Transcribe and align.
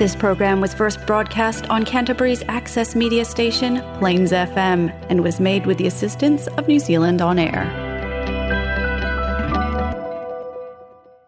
This 0.00 0.16
program 0.16 0.62
was 0.62 0.72
first 0.72 0.98
broadcast 1.06 1.68
on 1.68 1.84
Canterbury's 1.84 2.42
access 2.48 2.96
media 2.96 3.22
station, 3.26 3.82
Plains 3.98 4.32
FM, 4.32 4.88
and 5.10 5.22
was 5.22 5.38
made 5.38 5.66
with 5.66 5.76
the 5.76 5.86
assistance 5.86 6.46
of 6.56 6.66
New 6.66 6.78
Zealand 6.78 7.20
On 7.20 7.38
Air. 7.38 7.64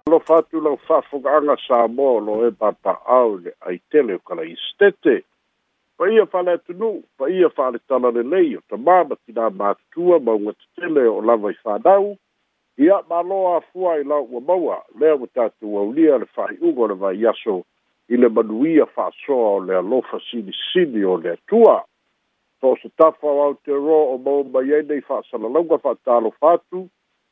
Alofa 0.09 0.39
atu 0.39 0.61
lau 0.63 0.79
whafuganga 0.89 1.57
Samoa 1.69 2.21
lo 2.29 2.47
e 2.49 2.51
papa'au 2.51 3.29
le 3.45 3.51
aitele 3.69 4.15
o 4.15 4.19
kala 4.27 4.45
stete. 4.69 5.17
Pa 5.99 6.05
ia 6.07 6.25
whale 6.25 6.57
nu 6.69 7.03
pa 7.19 7.27
ia 7.29 7.49
whale 7.55 7.79
tala 7.89 8.09
le 8.11 8.23
nei 8.23 8.57
o 8.57 8.61
ta 8.71 8.77
māma 8.87 9.17
tina 9.27 9.51
mātua 9.51 10.17
maunga 10.27 10.55
tele 10.81 11.05
o 11.13 11.19
lava 11.21 11.49
i 11.53 11.57
whanau, 11.67 12.17
ia 12.79 13.03
ma 13.11 13.21
loa 13.21 13.61
fua 13.71 13.99
i 14.01 14.03
lau 14.03 14.23
ua 14.33 14.41
maua, 14.41 14.77
lea 14.99 15.13
wa 15.15 15.27
tātua 15.37 15.83
ulia 15.91 16.17
le 16.17 16.27
whai 16.35 16.57
ugo 16.63 16.89
le 16.89 16.95
vai 16.95 17.13
yaso 17.21 17.61
i 18.13 18.17
le 18.17 18.29
manuia 18.29 18.85
fa'asoa 18.87 19.49
o 19.57 19.61
le 19.65 19.77
alofa 19.77 20.19
silisili 20.31 21.05
o 21.05 21.17
le 21.17 21.31
atua 21.33 21.85
so 22.61 22.77
se 22.83 22.89
tafa 22.89 23.27
o 23.27 23.43
aotearoa 23.43 24.05
o 24.15 24.19
maumai 24.25 24.75
ai 24.77 24.83
nei 24.89 25.01
fa'asalalauga 25.01 25.79
fa'atalofa 25.79 26.51
atu 26.53 26.81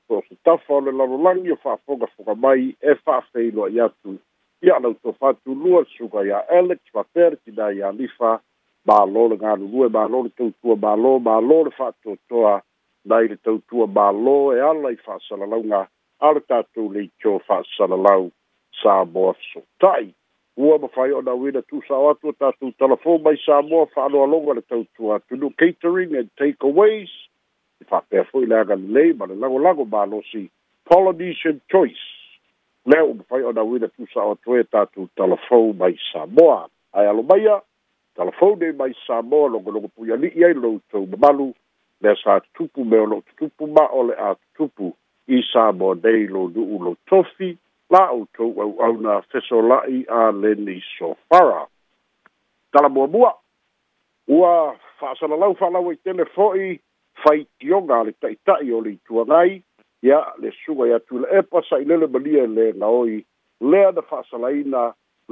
so 0.08 0.22
se 0.28 0.34
tafa 0.44 0.74
o 0.74 0.80
le 0.80 0.92
lalolagi 0.92 1.52
o 1.52 1.56
fa'afogafoga 1.56 2.34
mai 2.44 2.72
e 2.80 2.94
fa'afeiloai 2.94 3.80
atu 3.86 4.16
ia 4.62 4.78
lautofa 4.78 5.28
atulua 5.34 5.84
suga 5.96 6.20
iā 6.30 6.40
alex 6.58 6.80
faper 6.94 7.36
tinā 7.44 7.66
iā 7.76 7.92
lifa 7.98 8.38
mālō 8.88 9.26
le 9.30 9.36
galulue 9.42 9.88
mālō 9.92 10.22
le 10.26 10.32
tautua 10.38 10.74
mālō 10.86 11.12
mālō 11.28 11.60
le 11.68 11.74
fa'atoatoa 11.78 12.54
nai 13.08 13.28
le 13.28 13.36
tautua 13.36 13.86
mālō 13.98 14.38
e 14.56 14.64
ala 14.70 14.94
i 14.96 14.96
fa'asalalauga 15.04 15.82
a 16.24 16.32
le 16.36 16.40
tatou 16.48 16.88
le 16.96 17.04
itio 17.10 17.36
fa'asalalausa 17.48 18.96
moa 19.12 19.34
fesota'i 19.36 20.08
ua 20.56 20.78
mafai 20.78 21.12
ona 21.12 21.34
uina 21.34 21.62
tu'usao 21.62 22.10
atu 22.10 22.28
o 22.28 22.32
tatou 22.32 22.72
talafo 22.72 23.18
mai 23.18 23.36
samoa 23.46 23.86
fa'aloaloga 23.86 24.52
le 24.54 24.60
tautua 24.62 25.20
tunu 25.20 25.50
catering 25.58 26.14
and 26.16 26.28
takeaways 26.36 27.10
e 27.80 27.84
fa'apea 27.84 28.24
fo'i 28.24 28.46
le 28.46 28.56
agalelei 28.58 29.12
ma 29.12 29.26
le 29.26 29.34
lagolago 29.34 29.84
malosi 29.84 30.50
polynesian 30.84 31.60
choice 31.70 32.02
lea 32.86 33.04
ua 33.04 33.14
mafai 33.14 33.42
ona 33.42 33.62
uina 33.64 33.88
tu'usao 33.88 34.30
atu 34.32 34.56
e 34.58 34.64
tatou 34.64 35.08
talafou 35.16 35.74
mai 35.74 35.96
samoa 36.12 36.68
ae 36.92 37.06
alo 37.08 37.22
maia 37.22 37.62
talafou 38.14 38.56
nei 38.56 38.72
mai 38.72 38.92
samoa 39.06 39.48
logologo 39.48 39.88
pui 39.88 40.12
ali'i 40.12 40.44
ai 40.44 40.54
loutou 40.54 41.06
mamalu 41.06 41.54
lea 42.02 42.16
sa 42.24 42.40
tutupu 42.40 42.84
me 42.84 42.98
o 42.98 43.06
lo'o 43.06 43.20
tutupu 43.22 43.66
ma 43.66 43.86
o 43.86 44.02
le 44.02 44.14
a 44.18 44.34
tutupu 44.34 44.92
i 45.28 45.42
samoa 45.52 45.94
nei 46.02 46.26
lo 46.26 46.48
nu'u 46.48 46.82
lo 46.84 46.96
tofi 47.06 47.56
la'outou 47.90 48.54
au'auna 48.62 49.20
fesola'i 49.30 50.04
a 50.08 50.30
leni 50.30 50.82
sofara 50.98 51.66
talamuamua 52.72 53.32
ua 54.28 54.74
fa'asalalau 55.00 55.54
fa'alau 55.58 55.88
ai 55.90 55.96
tele 56.04 56.24
fo'i 56.36 56.78
faitioga 57.22 57.94
a 58.00 58.06
le 58.08 58.12
ta'ita'i 58.22 58.72
o 58.76 58.80
le 58.80 58.90
ituaga 58.94 59.36
ai 59.42 59.62
ia 60.06 60.20
le 60.38 60.50
suga 60.62 60.86
ia 60.88 60.98
tu 61.00 61.18
le 61.18 61.28
epa 61.38 61.62
sa'ilele 61.68 62.06
malia 62.14 62.42
e 62.46 62.50
lē 62.56 62.66
gaoi 62.80 63.24
lea 63.70 63.90
na 63.96 64.02
fa'asalaina 64.10 64.82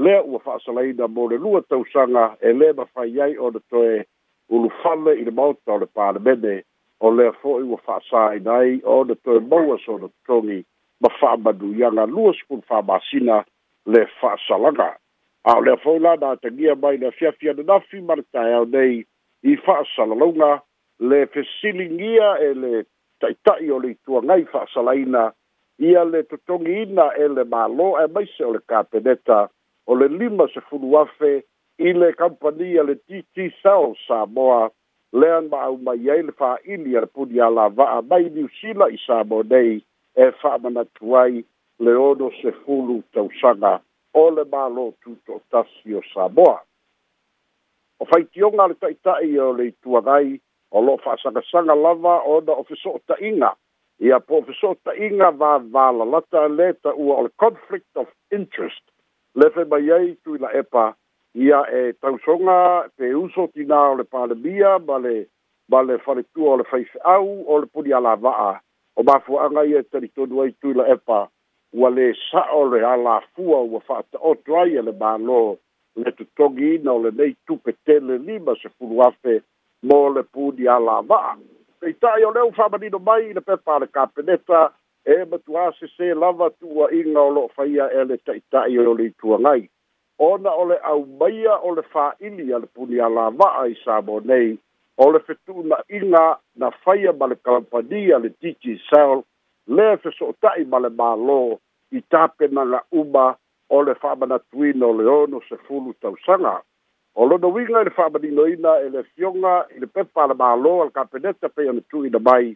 lea 0.05 0.21
ua 0.23 0.39
fa'asalaina 0.47 1.09
mo 1.09 1.29
le 1.31 1.39
lua 1.45 1.61
tausaga 1.63 2.35
e 2.43 2.51
lē 2.61 2.73
mafai 2.79 3.21
ai 3.23 3.37
ona 3.39 3.61
toe 3.71 4.05
ulufale 4.51 5.15
i 5.21 5.25
le 5.29 5.31
maota 5.31 5.73
o 5.79 5.79
le 5.79 5.87
palemene 5.87 6.57
o 7.01 7.15
lea 7.15 7.31
fo'i 7.39 7.63
ua 7.71 7.79
fa'asāina 7.87 8.51
ai 8.65 8.81
ona 8.83 9.15
toe 9.25 9.39
maua 9.41 9.79
sona 9.87 10.11
totogi 10.11 10.59
so 10.63 10.67
ma 11.01 11.09
fa 11.21 11.37
badu 11.37 11.75
yanga 11.75 12.07
luas 12.07 12.37
pun 12.49 12.63
fa 12.67 12.83
basina 12.83 13.45
le 13.87 14.05
fa 14.21 14.37
salaga 14.49 14.89
a 15.45 15.53
e 15.59 15.63
le 15.65 15.77
fa 15.83 15.93
la 16.05 16.13
da 16.23 16.31
te 16.43 16.49
gia 16.59 16.75
mai 16.83 16.97
na 16.99 17.11
fia 17.19 17.33
fia 17.39 17.53
na 17.55 17.79
fi 17.89 18.01
marta 18.01 18.41
ya 18.53 18.65
dei 18.65 19.05
i 19.43 19.55
fa 19.65 19.77
salalonga 19.95 20.61
le 21.11 21.19
fesilingia 21.33 22.29
e 22.49 22.49
le 22.55 22.73
taitai 23.21 23.71
o 23.71 23.79
le 23.79 23.95
tua 24.05 24.21
ngai 24.23 24.45
fa 24.53 24.67
salaina 24.75 25.31
ia 25.79 26.03
le 26.05 26.23
totongi 26.23 26.75
ina 26.83 27.13
e 27.23 27.29
le 27.29 27.45
malo 27.45 27.95
e 28.03 28.07
mai 28.15 28.27
se 28.37 28.43
o 28.45 28.53
le 28.53 28.61
kapeneta 28.69 29.49
o 29.87 29.95
le 29.95 30.09
lima 30.09 30.47
se 30.55 30.61
funuafe 30.67 31.33
i 31.79 31.93
le 31.95 32.11
kampania 32.19 32.83
le 32.83 32.95
TT 33.07 33.55
Cell 33.63 33.95
Samoa 34.07 34.71
le 35.15 35.29
an 35.39 35.47
ba 35.49 35.63
au 35.71 35.79
mai 35.79 36.03
ai 36.11 36.23
le 36.27 36.33
fa 36.35 36.59
ili 36.67 36.97
ar 36.99 37.07
pudi 37.07 37.39
ala 37.41 37.71
va 37.71 37.87
a 38.03 38.03
mai 38.03 38.27
niusila 38.35 38.91
i 38.91 38.99
Samoa 39.07 39.47
nei 39.47 39.79
e 40.19 40.27
whaamanatua 40.43 41.21
ai 41.23 41.45
le 41.79 41.93
ono 41.95 42.31
se 42.43 42.51
fulu 42.65 43.03
tausaga 43.15 43.81
o 44.15 44.25
le 44.35 44.45
mālo 44.53 44.85
tuto'atasi 45.03 45.95
o 45.99 46.03
samoa 46.15 46.59
o 48.01 48.05
faitioga 48.11 48.67
le 48.69 48.75
ta'ita'i 48.83 49.39
o 49.47 49.53
le 49.57 49.65
ituagai 49.71 50.31
o 50.75 50.79
lo'o 50.85 50.99
fa'asagasaga 51.05 51.75
lava 51.85 52.15
ona 52.35 52.53
o 52.61 52.65
feso 52.67 52.91
o 52.99 53.01
ta'iga 53.09 53.51
ia 54.07 54.19
po 54.27 54.43
o 54.43 54.43
feso 54.49 54.75
o 54.75 54.77
ta'iga 54.87 55.31
vavalalata 55.41 56.43
lē 56.59 56.69
ta'ua 56.83 57.15
o 57.17 57.23
le 57.27 57.31
conflict 57.43 57.95
of 58.03 58.09
interest 58.39 58.83
lefe 59.39 59.63
mai 59.71 59.87
ai 59.99 60.09
tuila 60.25 60.51
epa 60.61 60.87
ia 61.45 61.63
e 61.71 61.93
tausoga 62.03 62.59
pe 62.97 63.07
uso 63.23 63.47
tinā 63.55 63.81
o 63.93 63.99
le 64.03 64.05
palemia 64.05 64.79
ma 64.87 64.99
le 65.05 65.17
ma 65.71 65.81
le 65.87 65.99
faletua 65.99 66.57
o 66.59 66.59
le 66.59 66.65
faife'au 66.73 67.31
o 67.47 67.59
le 67.63 67.67
puni 67.71 67.95
alava'a 67.95 68.51
o 68.99 69.03
mafuaaga 69.03 69.65
ia 69.65 69.83
talitonu 69.85 70.41
ai 70.43 70.53
tuila 70.61 70.89
epa 70.95 71.19
ua 71.79 71.91
lē 71.91 72.15
sa'o 72.31 72.65
le 72.75 72.81
alafua 72.91 73.59
ua 73.73 73.81
fa 73.87 73.99
ata'oto 74.03 74.57
ai 74.61 74.79
a 74.79 74.83
le 74.87 74.93
mālō 75.01 75.41
le 76.03 76.13
totogiina 76.19 76.93
o 76.93 76.99
lenei 77.05 77.35
tupe 77.47 77.73
tele 77.87 78.17
lima 78.27 78.57
sefulu 78.63 79.03
afe 79.07 79.35
mo 79.89 79.99
le 80.15 80.23
puni 80.33 80.67
alava'a 80.75 81.37
peita'i 81.81 82.25
o 82.29 82.33
leu 82.35 82.51
fa'amanino 82.59 82.99
mai 83.09 83.31
i 83.31 83.35
le 83.35 83.41
pepa 83.51 83.77
a 83.77 83.79
le 83.79 83.87
kapeneta 83.95 84.63
e 85.13 85.23
matuā 85.31 85.69
sesē 85.79 86.11
lava 86.19 86.51
tuua'iga 86.59 87.21
o 87.23 87.31
lo'o 87.37 87.53
faia 87.57 87.87
e 88.03 88.05
le 88.09 88.17
ta'ita'i 88.27 88.79
o 88.87 88.95
le 88.99 89.07
ituagai 89.13 89.63
ona 90.31 90.51
o 90.51 90.65
le 90.73 90.81
aumaia 90.93 91.61
o 91.69 91.75
le 91.79 91.87
fā'ili 91.95 92.49
a 92.55 92.59
le 92.59 92.67
puni 92.67 92.99
alava'a 93.01 93.69
i 93.71 93.79
sa 93.85 94.01
mo 94.07 94.19
nei 94.21 94.59
o 95.03 95.11
le 95.13 95.21
fetu'una'iga 95.27 96.25
na 96.61 96.71
faia 96.85 97.13
ma 97.19 97.27
le 97.31 97.37
kalapania 97.45 98.19
le 98.25 98.31
titi 98.41 98.73
sal 98.91 99.23
le 99.77 99.87
feso'ota'i 100.03 100.65
ma 100.73 100.79
le 100.85 100.91
mālō 101.01 101.39
i 101.99 102.01
tapenaga 102.11 102.81
uma 103.01 103.27
o 103.75 103.83
le 103.87 103.95
fa'amanatuina 104.03 104.87
o 104.87 104.93
le 105.01 105.05
ono 105.15 105.41
sefulu 105.49 105.95
tausaga 106.03 106.55
o 107.15 107.27
lona 107.31 107.47
uiga 107.47 107.81
i 107.83 107.85
le 107.89 107.93
fa'amaninoina 107.99 108.73
e 108.85 108.91
le 108.95 109.03
fioga 109.15 109.55
i 109.77 109.79
le 109.83 109.87
pepa 109.87 110.25
a 110.27 110.31
le 110.33 110.37
mālō 110.43 110.75
a 110.83 110.89
le 110.89 110.93
kapeneta 110.99 111.49
pei 111.49 111.71
ona 111.75 111.83
tu'uina 111.91 112.19
mai 112.31 112.51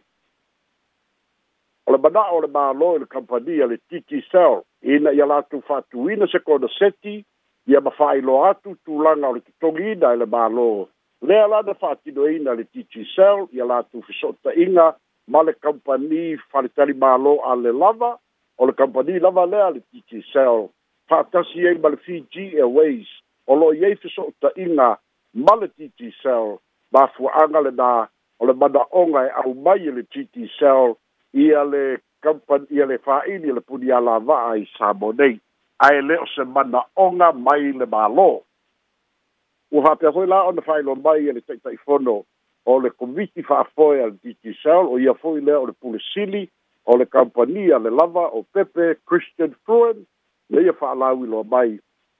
o 1.87 1.95
le 1.95 2.01
mana'o 2.05 2.39
o 2.39 2.41
le 2.43 2.49
mālō 2.57 2.89
i 2.97 3.01
le 3.05 3.11
kampania 3.15 3.69
le 3.71 3.77
titi 3.87 4.19
sal 4.31 4.59
ina 4.95 5.15
ia 5.15 5.29
latou 5.31 5.63
fa'atuina 5.71 6.27
se 6.33 6.43
kona 6.43 6.67
seti 6.79 7.15
ia 7.71 7.79
mafa'ailoa 7.87 8.49
atu 8.51 8.75
tulaga 8.83 9.29
o 9.31 9.37
le 9.39 9.45
totogiina 9.47 10.11
e 10.17 10.21
le 10.23 10.27
mālō 10.35 10.69
lea 11.23 11.45
la 11.47 11.61
na 11.61 11.73
fa'atinoina 11.73 12.53
le 12.57 12.63
ttcell 12.67 13.47
ia 13.55 13.65
latou 13.65 14.03
feso'ota'iga 14.07 14.87
ma 15.31 15.43
le 15.43 15.53
kampani 15.53 16.35
faletali 16.51 16.93
a 17.01 17.55
le 17.55 17.71
lava 17.71 18.19
o 18.57 18.65
le 18.65 18.73
kampani 18.73 19.19
lava 19.19 19.45
lea 19.45 19.69
le 19.71 19.79
ttcell 19.79 20.69
fa'atasi 21.09 21.67
ai 21.67 21.75
ma 21.79 21.89
le 21.89 21.97
fiji 22.05 22.57
airways 22.59 23.07
o 23.47 23.55
lo'o 23.55 23.71
i 23.73 23.85
ai 23.85 23.95
feso'ota'iga 23.95 24.97
ma 25.45 25.55
le 25.55 25.67
ttcell 25.71 26.57
mafua'aga 26.91 27.59
lenā 27.69 27.89
o 28.39 28.45
le 28.45 28.53
mana'oga 28.53 29.21
e 29.27 29.31
au 29.43 29.53
mai 29.55 29.79
i 29.79 29.91
le 29.95 30.03
ttcell 30.03 30.95
ia 31.33 31.63
le 31.63 31.99
kampani 32.19 32.67
ia 32.69 32.85
le 32.85 32.97
fa'aili 32.97 33.47
le 33.53 33.61
punialava'a 33.63 34.57
i 34.59 34.67
sa 34.77 34.91
mo 34.93 35.13
nei 35.15 35.39
ae 35.87 36.01
le 36.01 36.19
o 36.19 36.25
se 36.35 36.43
mana'oga 36.43 37.31
mai 37.31 37.71
le 37.71 37.87
mālō 37.87 38.29
ua 39.73 39.81
faapea 39.83 40.11
foi 40.11 40.27
la 40.27 40.41
ona 40.47 40.61
faailoa 40.61 40.95
mai 41.03 41.21
e 41.27 41.31
le 41.33 41.39
taʻitaʻifono 41.49 42.13
o 42.69 42.73
le 42.83 42.89
komiti 42.99 43.41
fa'afoe 43.43 44.03
a 44.03 44.07
le 44.11 44.17
titisal 44.23 44.85
o 44.93 44.97
ia 45.01 45.13
fo'i 45.21 45.41
lea 45.41 45.57
o 45.59 45.65
le 45.65 45.71
pulesili 45.81 46.43
o 46.85 46.97
le 46.97 47.05
kampania 47.05 47.79
le 47.79 47.89
lava 47.89 48.25
o 48.37 48.43
pepe 48.53 48.95
christian 49.09 49.55
fruen 49.65 50.05
ia 50.53 50.61
ia 50.61 50.73
fa'alauiloa 50.81 51.43
mai 51.53 51.79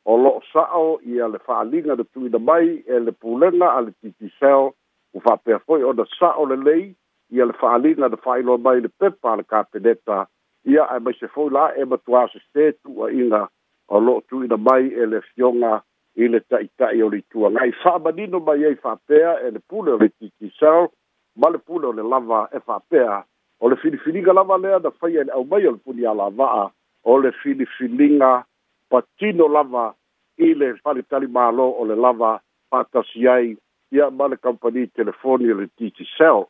o 0.10 0.18
lo'o 0.24 0.42
sa'o 0.54 0.98
ia 1.14 1.28
le 1.34 1.40
fa'aliga 1.46 1.96
le 2.00 2.04
tuina 2.14 2.40
mai 2.50 2.82
e 2.94 3.00
le 3.06 3.12
pulega 3.12 3.70
a 3.74 3.80
le 3.86 3.92
titisel 4.02 4.74
ua 5.14 5.22
fa'apea 5.26 5.58
de 5.78 5.84
ona 5.86 6.06
sa'o 6.20 6.46
lelei 6.50 6.96
ia 7.30 7.46
le 7.46 7.54
fa'aliga 7.54 8.08
le 8.10 8.18
fa'ailoa 8.18 8.58
mai 8.66 8.82
le 8.82 8.90
pepa 9.00 9.28
a 9.34 9.38
le 9.38 9.44
kapeneta 9.44 10.26
ia 10.66 10.90
ae 10.92 11.00
maise 11.06 11.28
fo'i 11.34 11.54
la 11.54 11.70
e 11.78 11.84
matuā 11.86 12.26
sesē 12.34 12.72
tu'uaʻiga 12.84 13.46
o 13.90 13.96
lo'o 14.00 14.22
tu'uina 14.30 14.58
mai 14.58 14.88
e 14.90 15.06
le 15.06 15.22
fioga 15.30 15.84
i 16.16 16.28
le 16.28 16.40
taʻitaʻi 16.52 17.02
o 17.04 17.10
le 17.10 17.18
ituagai 17.22 17.72
fa'amanino 17.82 18.40
mai 18.46 18.66
ai 18.66 18.76
fa'apea 18.76 19.32
e 19.48 19.52
le 19.52 19.60
pule 19.60 19.92
o 19.92 19.98
le 19.98 20.10
titisao 20.10 20.92
ma 21.36 21.50
le 21.50 21.58
pule 21.58 21.88
o 21.90 21.94
le 21.94 22.04
lava 22.06 22.50
e 22.54 22.60
fa'apea 22.60 23.24
o 23.60 23.70
le 23.70 23.76
filifiliga 23.82 24.34
lava 24.34 24.58
lea 24.58 24.80
na 24.84 24.92
faia 24.92 25.22
i 25.26 25.26
le 25.26 25.32
aumai 25.34 25.66
o 25.68 25.72
le 25.72 25.78
punialava'a 25.86 26.68
o 27.04 27.18
le 27.18 27.32
filifiliga 27.42 28.46
patino 28.90 29.48
lava 29.48 29.94
i 30.38 30.54
le 30.54 30.74
falitali 30.86 31.26
mālō 31.28 31.66
o 31.82 31.86
le 31.86 31.96
lava 31.96 32.38
fa'atasi 32.70 33.28
ai 33.28 33.58
ia 33.92 34.10
ma 34.10 34.28
le 34.28 34.38
kampani 34.38 34.88
telefoni 34.94 35.50
o 35.52 35.56
le 35.58 35.68
titisao 35.68 36.46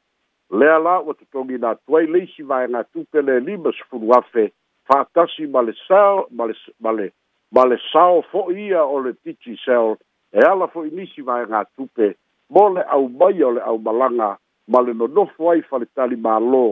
lea 0.59 0.77
la 0.79 0.99
ua 0.99 1.13
totogina 1.15 1.69
atu 1.69 1.97
ai 1.97 2.07
le 2.07 2.23
isi 2.27 2.43
vaega 2.43 2.83
tupe 2.83 3.21
le 3.21 3.37
e 3.37 3.39
lima 3.39 3.71
sefulu 3.71 4.11
afe 4.17 4.51
fa'atasi 4.91 5.47
ma 5.47 5.61
le 5.61 5.71
sao 5.87 6.27
ma 6.31 6.51
le 6.97 7.13
ma 7.53 7.63
le 7.69 7.77
sao 7.91 8.21
fo'i 8.31 8.65
ia 8.69 8.81
o 8.83 8.97
le 9.05 9.13
titi 9.21 9.53
sel 9.63 9.93
e 10.33 10.39
ala 10.41 10.65
fo'i 10.73 10.89
nisi 10.97 11.21
mai 11.21 11.43
ngā 11.53 11.59
tupe 11.75 12.09
mo 12.55 12.63
le 12.75 12.83
au 12.95 13.05
mai 13.21 13.43
o 13.45 13.51
le 13.57 13.61
au 13.71 13.77
malanga 13.85 14.31
ma 14.73 14.81
le 14.81 14.95
nonofo 14.97 15.51
ai 15.53 15.61
faletali 15.69 16.17
mālō 16.25 16.63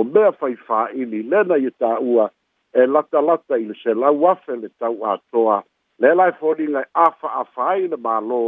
o 0.00 0.04
mea 0.12 0.30
faifā'ili 0.40 1.20
lena 1.32 1.58
ia 1.66 1.72
tā'ua 1.84 2.30
e 2.80 2.86
lata 2.88 3.58
i 3.60 3.66
le 3.68 3.76
selau 3.82 4.24
afe 4.32 4.56
le 4.62 4.72
tau 4.80 5.04
atoa 5.12 5.58
le 6.00 6.14
la 6.16 6.30
e 6.32 6.36
foliga 6.40 6.80
afa 6.94 7.28
afa'afa 7.28 7.68
ai 7.74 7.86
le 7.92 8.00
mālō 8.08 8.40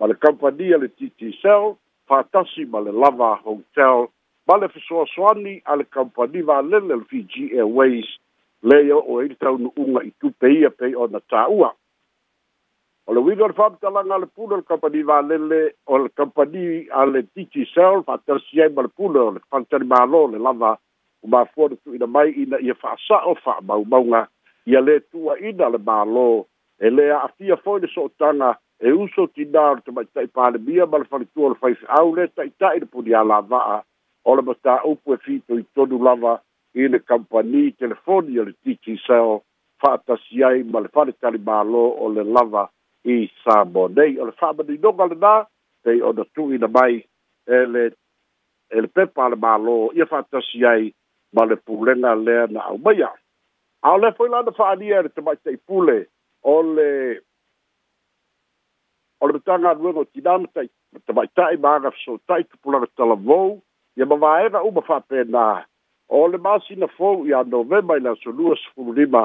ma 0.00 0.06
le 0.06 0.14
kampania 0.24 0.78
le 0.78 0.88
ttsel 0.94 1.74
fatasi 2.06 2.68
ma 2.70 2.80
le 2.86 2.92
lava 2.94 3.32
hotel 3.42 4.06
ma 4.46 4.56
le 4.62 4.68
fesoasoani 4.68 5.58
a 5.64 5.74
le 5.76 5.86
kampani 5.94 6.46
valele 6.46 6.94
le 6.94 7.04
fiji 7.10 7.50
airways 7.58 8.06
lei 8.64 8.90
o 8.92 8.98
o 8.98 9.20
i 9.22 9.28
taunu'uga 9.40 10.00
i 10.04 10.10
tupe 10.20 10.48
a 10.66 10.70
pei 10.78 10.92
ona 10.96 11.20
tā'ua 11.32 11.68
o 13.06 13.12
le 13.12 13.20
uiga 13.26 13.44
o 13.44 13.48
le 13.50 13.56
faamatalaga 13.58 14.14
a 14.16 14.20
le 14.22 14.28
pule 14.36 14.54
o 14.54 14.58
le 14.60 14.64
kapani 14.70 15.02
valele 15.10 15.60
o 15.92 15.98
le 16.04 16.08
kapani 16.16 16.64
a 17.00 17.04
le 17.04 17.20
titi 17.34 17.64
sel 17.74 18.00
fa'atalasi 18.06 18.62
ai 18.64 18.70
ma 18.76 18.82
le 18.86 18.88
pule 18.88 19.18
o 19.20 19.30
le 19.36 19.42
faletali 19.50 19.84
mālō 19.92 20.22
le 20.32 20.40
lava 20.46 20.70
o 21.24 21.28
mafua 21.28 21.68
na 21.68 21.76
tu'uina 21.76 22.08
mai 22.14 22.30
ina 22.44 22.56
ia 22.66 22.74
fa'asa'o 22.84 23.34
fa'amaumauga 23.44 24.22
ia 24.72 24.80
lē 24.86 24.96
tua'ina 25.12 25.68
le 25.74 25.78
mālō 25.88 26.26
e 26.86 26.90
lē 26.96 27.10
a'afia 27.18 27.60
foi 27.64 27.84
le 27.84 27.92
so 27.94 28.08
otaga 28.08 28.54
e 28.80 28.96
uso 29.04 29.28
tinā 29.36 29.66
o 29.74 29.74
tai 29.76 29.84
tamaita'i 29.84 30.32
palemia 30.38 30.86
ma 30.88 31.04
le 31.04 31.10
faletua 31.12 31.52
o 31.52 31.52
le 31.52 31.76
tai 31.84 32.08
lē 32.16 32.28
ta'ita'i 32.36 32.80
le 32.80 32.86
punia 32.96 33.20
lava'a 33.32 33.76
o 34.24 34.34
le 34.34 34.42
matāupu 34.42 35.12
e 35.14 35.20
fi'itoitonu 35.24 36.00
lava 36.08 36.38
i 36.74 36.88
le 36.88 36.98
kampani 36.98 37.72
telefoni 37.78 38.38
o 38.38 38.44
le 38.44 38.52
tiki 38.64 38.96
sao 39.06 39.42
fa'atasi 39.80 40.42
ai 40.44 40.62
ma 40.72 40.80
le 40.82 40.88
faletalimālō 40.90 41.82
o 42.04 42.08
le 42.14 42.22
lava 42.24 42.64
i 43.14 43.18
sabo 43.44 43.86
nei 43.94 44.18
o 44.18 44.26
le 44.26 44.32
fa'amaninoga 44.40 45.06
lenā 45.12 45.32
pei 45.84 46.02
ona 46.08 46.24
tu'uina 46.34 46.68
mai 46.78 46.96
e 47.54 47.58
le 47.74 47.84
e 48.74 48.80
le 48.80 48.88
pepa 48.96 49.24
a 49.26 49.30
le 49.34 49.38
mālō 49.44 49.76
ia 49.96 50.06
fa'atasi 50.10 50.64
ai 50.70 50.90
ma 51.34 51.44
le 51.44 51.56
pulega 51.56 52.14
lea 52.24 52.46
na 52.50 52.60
aumaia 52.70 53.12
ao 53.86 53.98
le 54.02 54.10
foi 54.18 54.28
lana 54.28 54.50
fa'aalia 54.58 54.98
e 55.00 55.02
le 55.06 55.12
tamaʻitaʻipule 55.18 55.96
o 56.42 56.56
le 56.74 56.88
o 59.22 59.26
le 59.28 59.32
metaga 59.38 59.70
aluega 59.70 60.00
o 60.02 60.08
tinā 60.10 60.38
matai 60.42 60.66
tamaʻitaʻi 61.06 61.60
ma 61.62 61.76
agafesoota'i 61.78 62.48
tupulaga 62.50 62.90
talavou 62.96 63.62
ia 63.96 64.06
mavaega 64.10 64.62
uma 64.66 64.82
fa'apenā 64.88 65.44
o 66.14 66.26
le 66.30 66.38
masina 66.38 66.86
fou 66.94 67.24
iā 67.26 67.40
novema 67.50 67.96
i 67.98 68.02
le 68.04 68.12
asolua 68.14 68.54
sefululima 68.60 69.24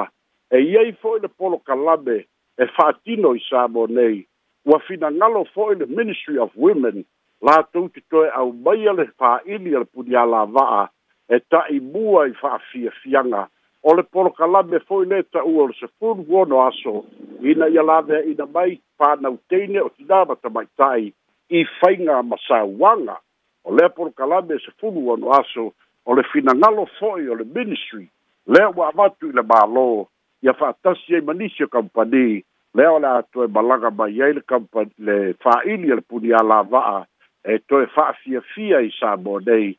e 0.50 0.58
iai 0.72 0.90
fo'i 1.02 1.20
le 1.22 1.28
polo 1.30 1.60
kalame 1.68 2.16
e 2.58 2.66
fa'atino 2.76 3.30
i 3.38 3.42
samo 3.46 3.86
nei 3.86 4.24
ua 4.66 4.80
finagalo 4.88 5.44
fo'i 5.54 5.78
le 5.78 5.86
ministry 5.86 6.40
of 6.44 6.50
women 6.58 7.04
latou 7.46 7.86
titoe 7.94 8.30
aumaia 8.40 8.92
le 8.98 9.06
fa'aili 9.22 9.76
a 9.78 9.84
le 9.84 9.86
punia 9.94 10.24
lava'a 10.32 10.82
e 11.30 11.38
ta'imua 11.54 12.26
i 12.32 12.34
fa'afiafiaga 12.40 13.46
o 13.86 13.94
le 13.96 14.02
polokalame 14.10 14.80
fo'i 14.88 15.06
lē 15.12 15.22
ta'ua 15.32 15.66
o 15.66 15.66
le 15.70 15.76
sefulu 15.78 16.26
ono 16.42 16.64
aso 16.66 16.96
ina 17.52 17.68
ia 17.70 17.86
lavea'ina 17.86 18.48
mai 18.54 18.80
panautaine 18.98 19.78
o 19.86 19.92
tinā 19.94 20.24
ma 20.26 20.34
tamaita'i 20.42 21.12
i 21.54 21.62
faiga 21.78 22.18
ma 22.22 22.36
o 23.70 23.76
lea 23.76 23.88
polokalame 23.94 24.58
e 24.58 24.60
sefulu 24.66 25.10
ono 25.14 25.30
aso 25.38 25.70
o 26.06 26.14
le 26.14 26.22
finagalo 26.32 26.86
fo'i 26.98 27.28
o 27.28 27.34
le 27.38 27.44
ministry 27.56 28.08
lea 28.46 28.68
ua 28.76 28.88
avatu 28.88 29.28
i 29.28 29.32
le 29.36 29.42
mālō 29.52 29.86
ia 30.46 30.54
fa'atasi 30.60 31.14
ai 31.16 31.20
manisi 31.26 31.64
o 31.64 31.68
kampani 31.68 32.42
lea 32.74 32.90
o 32.94 32.98
le 32.98 33.08
atoe 33.18 33.46
malaga 33.56 33.90
mai 33.98 34.22
ai 34.22 34.32
le 34.38 34.42
kampani 34.52 34.90
le 35.06 35.16
fā'ili 35.44 35.90
e 35.90 35.92
a 35.92 35.98
le 36.00 36.04
puniālava'a 36.10 36.98
e 37.54 37.58
toe 37.68 37.86
fa'afiafia 37.96 38.80
i 38.88 38.92
sa 38.98 39.16
mo 39.16 39.38
nei 39.46 39.72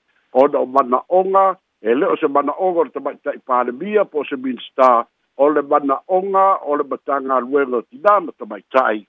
ona 0.44 0.60
o 0.60 0.66
mana'oga 0.76 1.46
e 1.90 1.96
le 2.00 2.06
o 2.14 2.18
se 2.18 2.28
mana'oga 2.28 2.80
o 2.86 2.86
le 2.86 2.94
tama'ita'i 2.98 3.40
palemia 3.48 4.06
po 4.06 4.20
o 4.22 4.26
se 4.26 4.36
minista 4.38 4.92
o 5.38 5.48
le 5.50 5.62
mana'oga 5.62 6.46
o 6.70 6.78
le 6.78 6.84
matagaluega 6.92 7.78
o 7.82 7.88
tinā 7.92 8.14
ma 8.28 8.32
tama'ita'i 8.38 9.02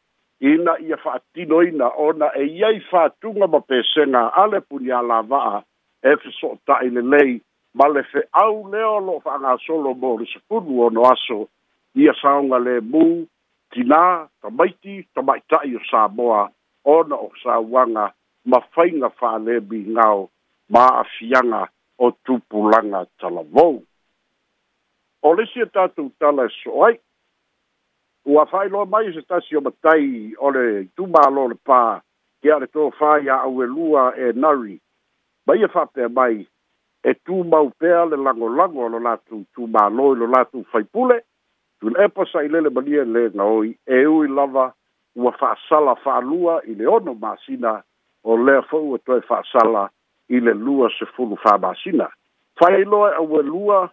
ina 0.53 0.79
ia 0.89 0.97
fa'atinoina 0.97 1.93
ona 2.07 2.33
e 2.41 2.49
iai 2.57 2.81
fātuga 2.91 3.47
ma 3.49 3.61
pesega 3.61 4.27
a 4.43 4.47
le 4.53 4.61
puniālava'a 4.61 5.63
e 6.05 6.11
so 6.41 6.59
ta 6.67 6.81
ile 6.83 7.01
lei 7.03 7.41
ma 7.75 7.87
le 7.89 8.03
fe 8.03 8.27
au 8.33 8.69
leo 8.71 8.99
lo 9.01 9.21
fa 9.21 9.39
nga 9.41 9.57
solo 9.67 9.95
mo 9.95 10.17
le 10.19 10.27
se 10.27 10.39
punu 10.49 10.83
o 10.83 10.89
no 10.91 11.03
aso 11.03 11.49
ia 11.95 12.13
sa 12.21 12.33
le 12.59 12.81
mu 12.81 13.27
tina 13.71 14.29
ta 14.43 14.51
maiti 14.51 15.07
ta 15.15 15.23
maita 15.23 15.63
i 15.65 15.75
o 15.77 15.81
sa 15.91 16.09
moa 16.09 16.51
o 16.85 16.95
o 17.01 17.33
sa 17.43 17.59
wanga 17.59 18.13
ma 18.45 18.59
fainga 18.75 19.09
fa 19.11 19.39
le 19.39 19.61
bi 19.61 19.79
ngao 19.95 20.29
ma 20.71 20.83
afianga 21.01 21.69
o 21.99 22.11
tupulanga 22.25 23.07
tala 23.19 23.43
vou 23.43 23.83
o 25.23 25.35
le 25.35 25.47
si 25.55 25.61
e 25.61 25.67
tatu 25.67 26.11
tala 26.19 26.49
so 26.63 26.83
ai 26.85 26.99
ua 28.27 28.45
fai 28.47 28.69
lo 28.69 28.85
mai 28.87 29.13
se 29.15 29.23
tasi 29.23 29.57
o 29.57 29.61
matai 29.61 30.35
o 30.39 30.51
le 30.51 30.89
tumalo 30.97 31.47
le 31.49 31.55
pā 31.67 32.03
ke 32.43 32.51
are 32.51 32.67
tō 32.67 32.91
fai 32.99 33.29
a 33.31 33.39
au 33.47 33.63
lua 33.63 34.11
e 34.19 34.33
nari 34.35 34.79
ma 35.47 35.55
ia 35.57 35.69
fa'apea 35.69 36.09
mai 36.09 36.47
e, 37.03 37.11
e 37.11 37.15
tumau 37.25 37.71
pea 37.79 38.05
le 38.05 38.17
lagolago 38.17 38.87
a 38.87 38.89
lo 38.89 38.99
latou 38.99 39.41
tumālo 39.55 40.13
i 40.15 40.19
lo 40.19 40.27
latou 40.27 40.65
faipule 40.73 41.17
tuna 41.81 42.05
epa 42.05 42.25
sa'ilele 42.33 42.69
malia 42.71 43.05
le 43.05 43.29
gaoi 43.31 43.71
e 43.97 44.07
ui 44.07 44.29
lava 44.29 44.73
ua 45.17 45.33
fa'asala 45.33 45.95
fa'alua 46.05 46.61
i 46.71 46.75
le 46.75 46.87
ono 46.87 47.15
masina 47.15 47.75
o 48.25 48.37
lea 48.45 48.63
fo'u 48.63 48.95
e 48.97 48.99
toe 49.07 49.21
fa'asala 49.21 49.85
i 50.35 50.41
le 50.41 50.55
lua 50.55 50.89
sefulu 50.99 51.35
fāmasina 51.45 52.09
faailoa 52.61 53.11
e 53.11 53.15
aua 53.17 53.43
lua 53.43 53.91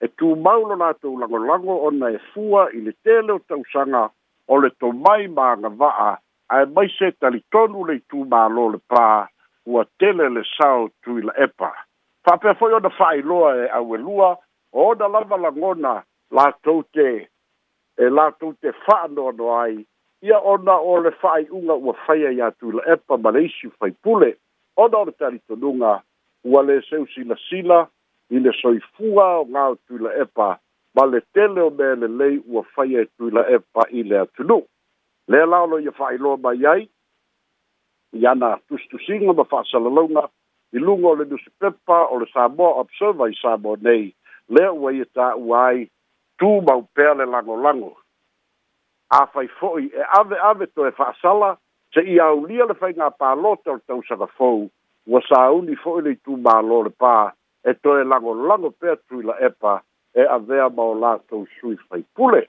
e 0.00 0.08
tumau 0.16 0.64
lo 0.68 0.76
latou 0.76 1.18
lagolago 1.18 1.82
ona 1.88 2.10
e 2.10 2.18
fua 2.32 2.68
i 2.72 2.80
le 2.84 2.92
tele 3.02 3.32
o 3.32 3.38
tausaga 3.38 4.08
o 4.48 4.60
le 4.60 4.70
tomai 4.80 5.28
magava'a 5.28 6.10
ae 6.48 6.64
mai 6.74 6.88
se 6.98 7.10
talitonu 7.20 7.84
lei 7.84 8.00
tumālo 8.08 8.70
le 8.72 8.78
pā 8.90 9.26
ua 9.66 9.84
tele 9.98 10.28
le 10.28 10.42
sao 10.58 10.88
tui 11.02 11.22
la 11.22 11.32
epa. 11.38 11.72
Fape 12.24 12.54
foi 12.58 12.72
e 12.72 12.74
o 12.74 12.80
da 12.80 12.90
fai 12.90 13.22
loa 13.22 13.56
e 13.56 13.68
awe 13.70 13.98
lua, 13.98 14.36
o 14.72 14.94
da 14.94 15.06
lava 15.08 15.36
langona 15.36 16.02
la 16.30 16.52
toute, 16.62 17.28
e 17.98 18.08
la 18.10 18.30
toute 18.38 18.72
faa 18.86 19.06
noa 19.08 19.32
no 19.32 19.54
ai, 19.58 19.86
ia 20.22 20.38
ona 20.40 20.76
o 20.80 21.00
le 21.00 21.10
fai 21.10 21.46
unga 21.50 21.74
ua 21.74 21.94
faya 22.06 22.30
ya 22.30 22.50
tui 22.50 22.72
la 22.72 22.82
epa, 22.92 23.16
ma 23.16 23.30
le 23.30 23.44
isi 23.46 23.68
fai 23.78 23.90
pule, 23.92 24.36
o 24.76 24.88
da 24.88 24.98
ora 24.98 25.12
tari 25.12 25.38
tonunga, 25.48 26.02
ua 26.44 26.62
le 26.62 26.80
seu 26.90 27.06
sila 27.14 27.36
sila, 27.48 27.86
i 28.30 28.40
le 28.42 28.52
soifua 28.60 29.38
o 29.40 29.44
ngau 29.46 29.76
tui 29.86 29.98
la 30.02 30.10
epa, 30.22 30.56
ma 30.94 31.04
le 31.06 31.20
tele 31.34 31.60
o 31.62 31.70
mele 31.70 32.08
lei 32.08 32.38
ua 32.48 32.62
faya 32.74 33.00
e 33.02 33.08
tui 33.18 33.30
la 33.30 33.44
epa 33.50 33.86
i 33.90 34.02
le 34.02 34.18
atunu. 34.20 34.62
Le 35.28 35.46
laolo 35.46 35.78
ia 35.80 35.90
fai 35.92 36.18
loa 36.18 36.36
mai 36.36 36.64
ai, 36.66 36.88
ia 38.20 38.34
na 38.34 38.58
tusitusiga 38.68 39.32
ma 39.32 39.44
fa'asalalauga 39.44 40.26
i 40.72 40.78
luga 40.82 41.06
o 41.08 41.14
le 41.16 41.24
newspepa 41.30 41.98
o 42.12 42.18
le 42.20 42.26
saboa 42.32 42.72
observer 42.80 43.30
i 43.32 43.36
saboa 43.42 43.78
nei 43.84 44.04
lea 44.48 44.72
ua 44.72 44.90
ia 44.92 45.04
ta'ua 45.16 45.60
ai 45.68 45.86
tu 46.38 46.50
mau 46.68 46.82
pea 46.96 47.14
le 47.14 47.26
lagolago 47.34 47.92
afai 49.20 49.46
fo'i 49.60 49.86
e 49.92 50.02
ave 50.18 50.38
ave 50.50 50.66
toe 50.74 50.90
fa'asala 50.98 51.54
se 51.94 52.00
i 52.00 52.18
aulia 52.20 52.64
le 52.70 52.74
faiga 52.74 53.10
palota 53.10 53.70
o 53.70 53.78
le 53.78 53.84
tausaga 53.86 54.26
fou 54.36 54.66
ua 55.06 55.22
sauni 55.28 55.76
fo'i 55.84 56.02
le 56.08 56.16
itumālo 56.16 56.82
le 56.88 56.92
pā 57.04 57.14
e 57.66 57.74
toe 57.82 58.02
lagolago 58.04 58.70
pea 58.80 58.96
tuila 58.96 59.38
epa 59.46 59.78
e 60.16 60.24
avea 60.26 60.68
ma 60.72 60.82
o 60.90 60.94
latou 60.94 61.46
sui 61.60 61.76
faipule 61.88 62.46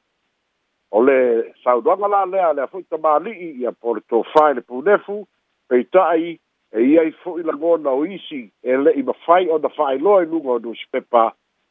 o 0.95 1.01
le 1.03 1.17
sauloaga 1.63 2.07
lalea 2.07 2.53
lea 2.53 2.67
fo'i 2.71 2.83
tamāli'i 2.91 3.51
ia 3.63 3.71
po 3.75 3.95
le 3.97 4.01
tofā 4.11 4.49
i 4.53 4.59
le 4.59 4.61
punefu 4.63 5.21
pei 5.69 5.83
ta'i 5.91 6.35
e 6.71 6.81
ia 6.83 7.01
i 7.07 7.11
fo'i 7.23 7.43
lagona 7.43 7.89
o 7.91 7.99
oisi 8.03 8.41
e 8.63 8.69
i 8.75 8.79
le'i 8.83 9.03
mafai 9.09 9.47
o 9.53 9.57
na 9.63 9.69
fa'ailoa 9.75 10.23
i 10.23 10.27
luga 10.31 10.49
o 10.55 10.59
nuspepa 10.65 11.23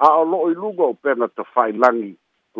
a 0.07 0.09
o 0.21 0.25
lo'o 0.33 0.51
i 0.53 0.57
luga 0.57 0.85
o 0.91 0.95
pega 1.05 1.29
ta 1.37 1.45
fa'ailagi 1.55 2.13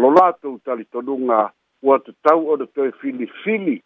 lo 0.03 0.09
latou 0.19 0.55
talitonuga 0.67 1.41
ua 1.87 1.95
tatau 2.07 2.41
o 2.53 2.57
na 2.61 2.67
toe 2.75 2.91
filifili 3.03 3.77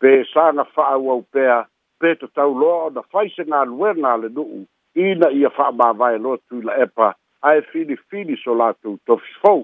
pe 0.00 0.10
saga 0.34 0.64
fa'auau 0.76 1.20
pea 1.32 1.58
pe 2.00 2.08
tatau 2.22 2.50
loa 2.60 2.82
o 2.88 2.94
na 2.96 3.02
fai 3.12 3.26
se 3.34 3.42
galuega 3.50 4.08
a 4.14 4.20
le 4.22 4.28
nu'u 4.38 4.58
ina 5.06 5.28
ia 5.40 5.50
fa'amavae 5.56 6.16
loa 6.24 6.38
tuila 6.48 6.72
epa 6.84 7.08
ae 7.48 7.58
filifili 7.72 8.34
so 8.44 8.50
latou 8.60 8.94
tofi 9.06 9.32
fou 9.42 9.60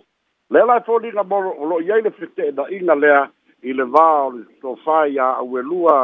le 0.52 0.60
lae 0.68 0.80
foliga 0.86 1.22
moro 1.32 1.50
o 1.60 1.64
lo'i 1.70 1.90
ai 1.92 2.02
le 2.06 2.10
fete'ena'iga 2.18 2.94
lea 3.02 3.20
i 3.68 3.72
le 3.74 3.84
va 3.94 4.06
o 4.26 4.30
le 4.36 4.42
tofā 4.62 5.06
iā 5.16 5.26
auelua 5.40 5.96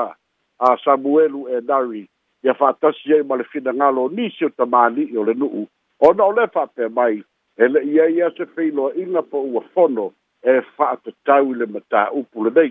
a 0.62 0.76
samuelu 0.84 1.48
e 1.48 1.60
Dari 1.60 2.08
ia 2.44 2.54
fa'atasi 2.54 3.12
ai 3.14 3.22
ma 3.26 3.36
le 3.36 3.44
finagalo 3.52 4.08
nisi 4.08 4.44
o 4.44 4.48
tamāni'i 4.58 5.16
o 5.18 5.24
le 5.26 5.34
nu'u 5.34 5.62
ona 6.08 6.22
o 6.24 6.32
le 6.38 6.44
fa'apea 6.54 6.88
mai 6.98 7.16
e 7.56 7.64
le'i 7.72 7.94
ai 8.04 8.12
ia 8.18 8.28
se 8.36 8.44
feiloa'iga 8.54 9.22
po 9.30 9.38
ua 9.54 9.62
fono 9.74 10.06
e 10.42 10.54
fa'atatau 10.76 11.44
i 11.52 11.54
le 11.60 11.66
matā'upu 11.74 12.38
lenei 12.46 12.70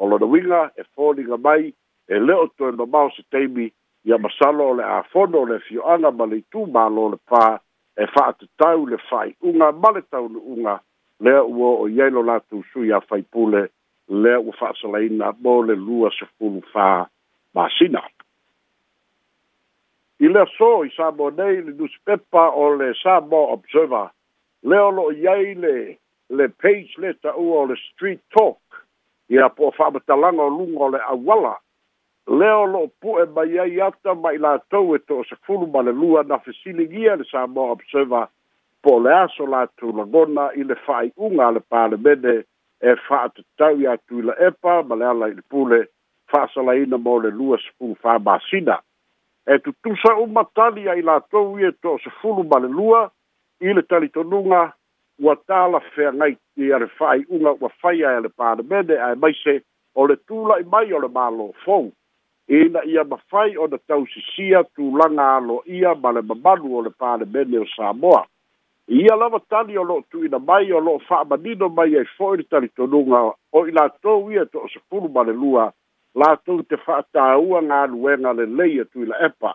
o 0.00 0.08
lona 0.10 0.26
uiga 0.34 0.62
e 0.76 0.82
foliga 0.94 1.36
mai 1.46 1.64
e 2.12 2.18
le 2.26 2.34
o 2.34 2.46
toe 2.56 2.70
mamao 2.78 3.08
se 3.16 3.22
taimi 3.32 3.66
ia 4.08 4.16
masalo 4.18 4.62
o 4.70 4.74
le 4.78 4.84
āfono 4.98 5.36
o 5.44 5.46
le 5.50 5.58
fio'aga 5.66 6.08
ma 6.18 6.24
le 6.30 6.36
itumālo 6.42 7.04
le 7.12 7.18
pā 7.30 7.46
e 7.96 8.04
fa'atatau 8.16 8.78
le 8.90 8.98
fa'ai'uga 9.10 9.66
ma 9.82 9.88
le 9.96 10.02
taunu'uga 10.10 10.74
lea 11.24 11.40
ua 11.58 11.70
o 11.84 11.88
iai 11.96 12.10
lo 12.10 12.22
latou 12.28 12.64
sui 12.72 12.92
a 12.92 13.00
faipule 13.08 13.62
lea 14.22 14.38
ua 14.44 14.52
fa'asalaina 14.58 15.32
mo 15.42 15.62
le 15.68 15.74
lua 15.86 16.08
sefulu 16.18 16.60
fā 16.72 16.90
masina. 17.54 18.02
I 20.20 20.26
lea 20.28 20.44
so 20.58 20.84
i 20.84 20.88
sabo 20.96 21.30
nei 21.30 21.62
le 21.62 21.72
newspaper 21.74 22.52
o 22.54 22.68
le 22.78 22.92
sabo 23.02 23.52
observer, 23.52 24.10
leo 24.62 24.90
lo 24.90 25.10
iei 25.10 25.54
le, 25.54 25.98
le 26.30 26.48
page 26.48 26.94
leta 26.98 27.34
ua 27.34 27.62
o 27.62 27.64
le 27.66 27.74
street 27.90 28.20
talk, 28.30 28.60
i 29.30 29.38
a 29.38 29.50
po 29.50 29.72
whaamatalanga 29.74 30.42
o 30.46 30.52
lungo 30.52 30.88
le 30.94 30.98
awala, 31.10 31.56
leo 32.28 32.62
lo 32.66 32.84
pu 33.02 33.18
e 33.18 33.24
mai 33.34 33.58
ai 33.58 33.80
ata 33.80 34.14
mai 34.14 34.38
la 34.38 34.58
tau 34.70 34.94
e 34.94 34.98
to 35.08 35.24
sa 35.28 35.36
fulu 35.42 35.66
ma 35.66 35.82
le 35.82 35.90
lua 35.92 36.22
na 36.22 36.38
fesiligia 36.38 37.16
le 37.18 37.24
sabo 37.26 37.72
observer, 37.74 38.28
po 38.82 39.00
le 39.02 39.10
aso 39.26 39.46
la 39.46 39.66
tu 39.76 39.90
lagona 39.90 40.52
i 40.54 40.62
le 40.62 40.76
fai 40.86 41.10
unga 41.18 41.50
le 41.50 41.60
pale 41.66 41.98
mene, 41.98 42.44
e 42.82 42.94
fa 43.08 43.26
atu 43.26 43.42
tau 43.58 43.74
i 43.74 43.90
atu 43.90 44.18
i 44.22 44.26
la 44.30 44.38
epa, 44.38 44.82
ma 44.86 44.94
le 44.94 45.04
ala 45.06 45.28
i 45.34 45.34
le 45.34 45.42
pule, 45.50 45.82
fa'asalaina 46.32 46.96
mo 46.98 47.20
le 47.22 47.30
lua 47.30 47.58
sepulu 47.64 47.94
fa'amasina 48.02 48.78
e 49.46 49.58
tutusa 49.58 50.14
uma 50.24 50.44
tali 50.56 50.88
ai 50.88 51.02
latou 51.02 51.58
ia 51.60 51.68
e 51.68 51.76
to'asefulu 51.82 52.44
ma 52.50 52.58
le 52.64 52.68
lua 52.68 53.00
i 53.60 53.72
le 53.76 53.82
talitonuga 53.82 54.62
ua 55.20 55.36
talafeagai 55.46 56.36
ia 56.56 56.78
le 56.82 56.88
fa'ai'uga 56.98 57.50
ua 57.60 57.68
faia 57.80 58.16
e 58.18 58.22
le 58.24 58.28
palemene 58.34 58.96
ae 59.06 59.14
maise 59.14 59.58
o 59.94 60.06
le 60.06 60.16
tula'i 60.16 60.64
mai 60.72 60.92
o 60.96 61.00
le 61.04 61.08
malofou 61.08 61.90
ina 62.48 62.82
ia 62.88 63.04
mafai 63.04 63.54
ona 63.58 63.78
tausisia 63.86 64.64
tulaga 64.74 65.30
ia 65.66 65.94
ma 65.94 66.10
le 66.16 66.20
mamalu 66.22 66.76
o 66.76 66.82
le 66.82 66.90
palemene 66.90 67.58
o 67.58 67.66
samoa 67.76 68.24
ia 68.88 69.14
lava 69.16 69.40
tali 69.48 69.76
o 69.78 69.84
lo'o 69.84 70.02
tu'uina 70.10 70.38
mai 70.38 70.72
o 70.72 70.80
lo'o 70.80 70.98
fa'amanino 70.98 71.68
mai 71.68 71.96
ai 71.98 72.08
fo'i 72.16 72.36
le 72.38 72.42
talitonuga 72.48 73.20
o 73.52 73.66
i 73.68 73.70
latou 73.72 74.30
ia 74.32 74.42
e 74.42 75.24
le 75.26 75.32
lua 75.32 75.72
latou 76.18 76.62
te 76.68 76.76
fa'atāua 76.84 77.62
ga 77.68 77.82
aluega 77.88 78.32
lelei 78.36 78.80
atu 78.82 79.00
i 79.04 79.08
la 79.08 79.16
epa 79.28 79.54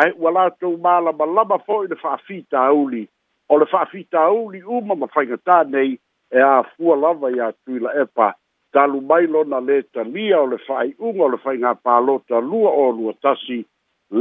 ae 0.00 0.12
ua 0.22 0.30
latou 0.36 0.76
mālabalaba 0.82 1.58
fo'i 1.66 1.88
le 1.90 1.98
fa'afitāuli 1.98 3.02
o 3.50 3.58
le 3.60 3.66
fa'afitāuli 3.72 4.60
uma 4.78 4.94
ma 5.00 5.08
faigatā 5.14 5.60
nei 5.70 5.96
e 6.30 6.42
afua 6.42 6.96
lava 7.02 7.30
iā 7.34 7.48
tu 7.56 7.74
i 7.78 7.82
la 7.82 7.90
epa 8.04 8.30
talu 8.74 9.00
mai 9.10 9.26
lona 9.30 9.58
lē 9.70 9.80
talia 9.96 10.38
o 10.40 10.46
le 10.52 10.60
fa'ai'uga 10.66 11.24
o 11.26 11.30
le 11.32 11.40
faigā 11.42 11.72
pālō 11.86 12.20
talua 12.30 12.70
o 12.82 12.84
lua 12.98 13.14
tasi 13.26 13.60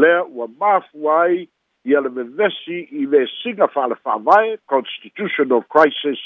lea 0.01 0.23
ua 0.25 0.47
māfua 0.57 1.19
ai 1.27 1.43
ia 1.85 2.01
le 2.01 2.09
vevesi 2.15 2.79
i 3.01 3.05
vesiga 3.11 3.69
fa'ale 3.75 3.97
fa'avae 4.01 4.55
constitutional 4.73 5.61
crisis 5.75 6.23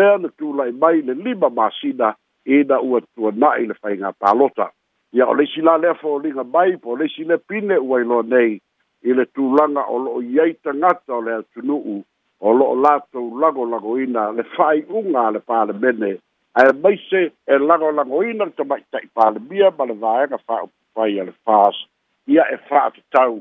lea 0.00 0.16
na 0.22 0.32
tula'i 0.38 0.72
mai 0.86 1.02
le 1.04 1.18
lima 1.28 1.52
masina 1.60 2.14
ina 2.60 2.80
ua 2.80 3.02
tuana'i 3.12 3.68
le 3.68 3.76
faigā 3.84 4.14
pālota 4.20 4.70
ia 5.14 5.26
o 5.26 5.34
leisi 5.34 5.60
lalea 5.60 5.94
fooliga 5.94 6.44
mai 6.44 6.76
po 6.76 6.90
o 6.90 6.96
leisi 6.96 7.24
le 7.24 7.36
pine 7.38 7.76
ua 7.78 8.00
iloa 8.02 8.22
nei 8.26 8.52
i 9.06 9.14
le 9.14 9.24
tulaga 9.34 9.82
o 9.94 9.98
lo'o 10.02 10.20
iai 10.34 10.54
tagata 10.64 11.14
o 11.14 11.20
le 11.22 11.32
atunu'u 11.38 11.96
o 12.46 12.52
lo'o 12.58 12.74
latou 12.82 13.28
lagolagoina 13.40 14.24
le 14.36 14.42
fa'ai'uga 14.56 15.20
a 15.26 15.30
le 15.36 15.40
palemene 15.48 16.10
ae 16.58 16.70
maise 16.82 17.20
e 17.46 17.54
lagolagoina 17.62 18.44
le 18.44 18.50
tama'ita'i 18.58 19.06
palemia 19.14 19.70
ma 19.78 19.86
le 19.90 19.94
vaega 20.02 20.38
fa'aupupai 20.46 21.20
a 21.20 21.24
le 21.30 21.34
fas 21.46 21.78
ia 22.26 22.48
e 22.52 22.56
fa'atatau 22.68 23.34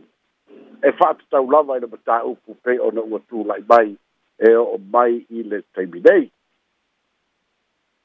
e 0.84 0.90
fa'atatau 1.00 1.50
lava 1.52 1.78
i 1.78 1.82
le 1.82 1.88
matāupu 1.90 2.54
pei 2.64 2.78
ona 2.86 3.02
ua 3.02 3.20
tula'i 3.30 3.66
mai 3.70 3.96
e 4.40 4.54
o'o 4.62 4.78
mai 4.94 5.24
i 5.34 5.42
le 5.50 5.64
taimi 5.74 6.04
nei 6.10 6.30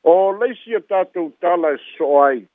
o 0.09 0.19
leisi 0.41 0.73
a 0.77 0.81
tatou 0.81 1.33
tala 1.43 1.75
e 1.77 1.81
so'o 1.97 2.23
ai 2.31 2.49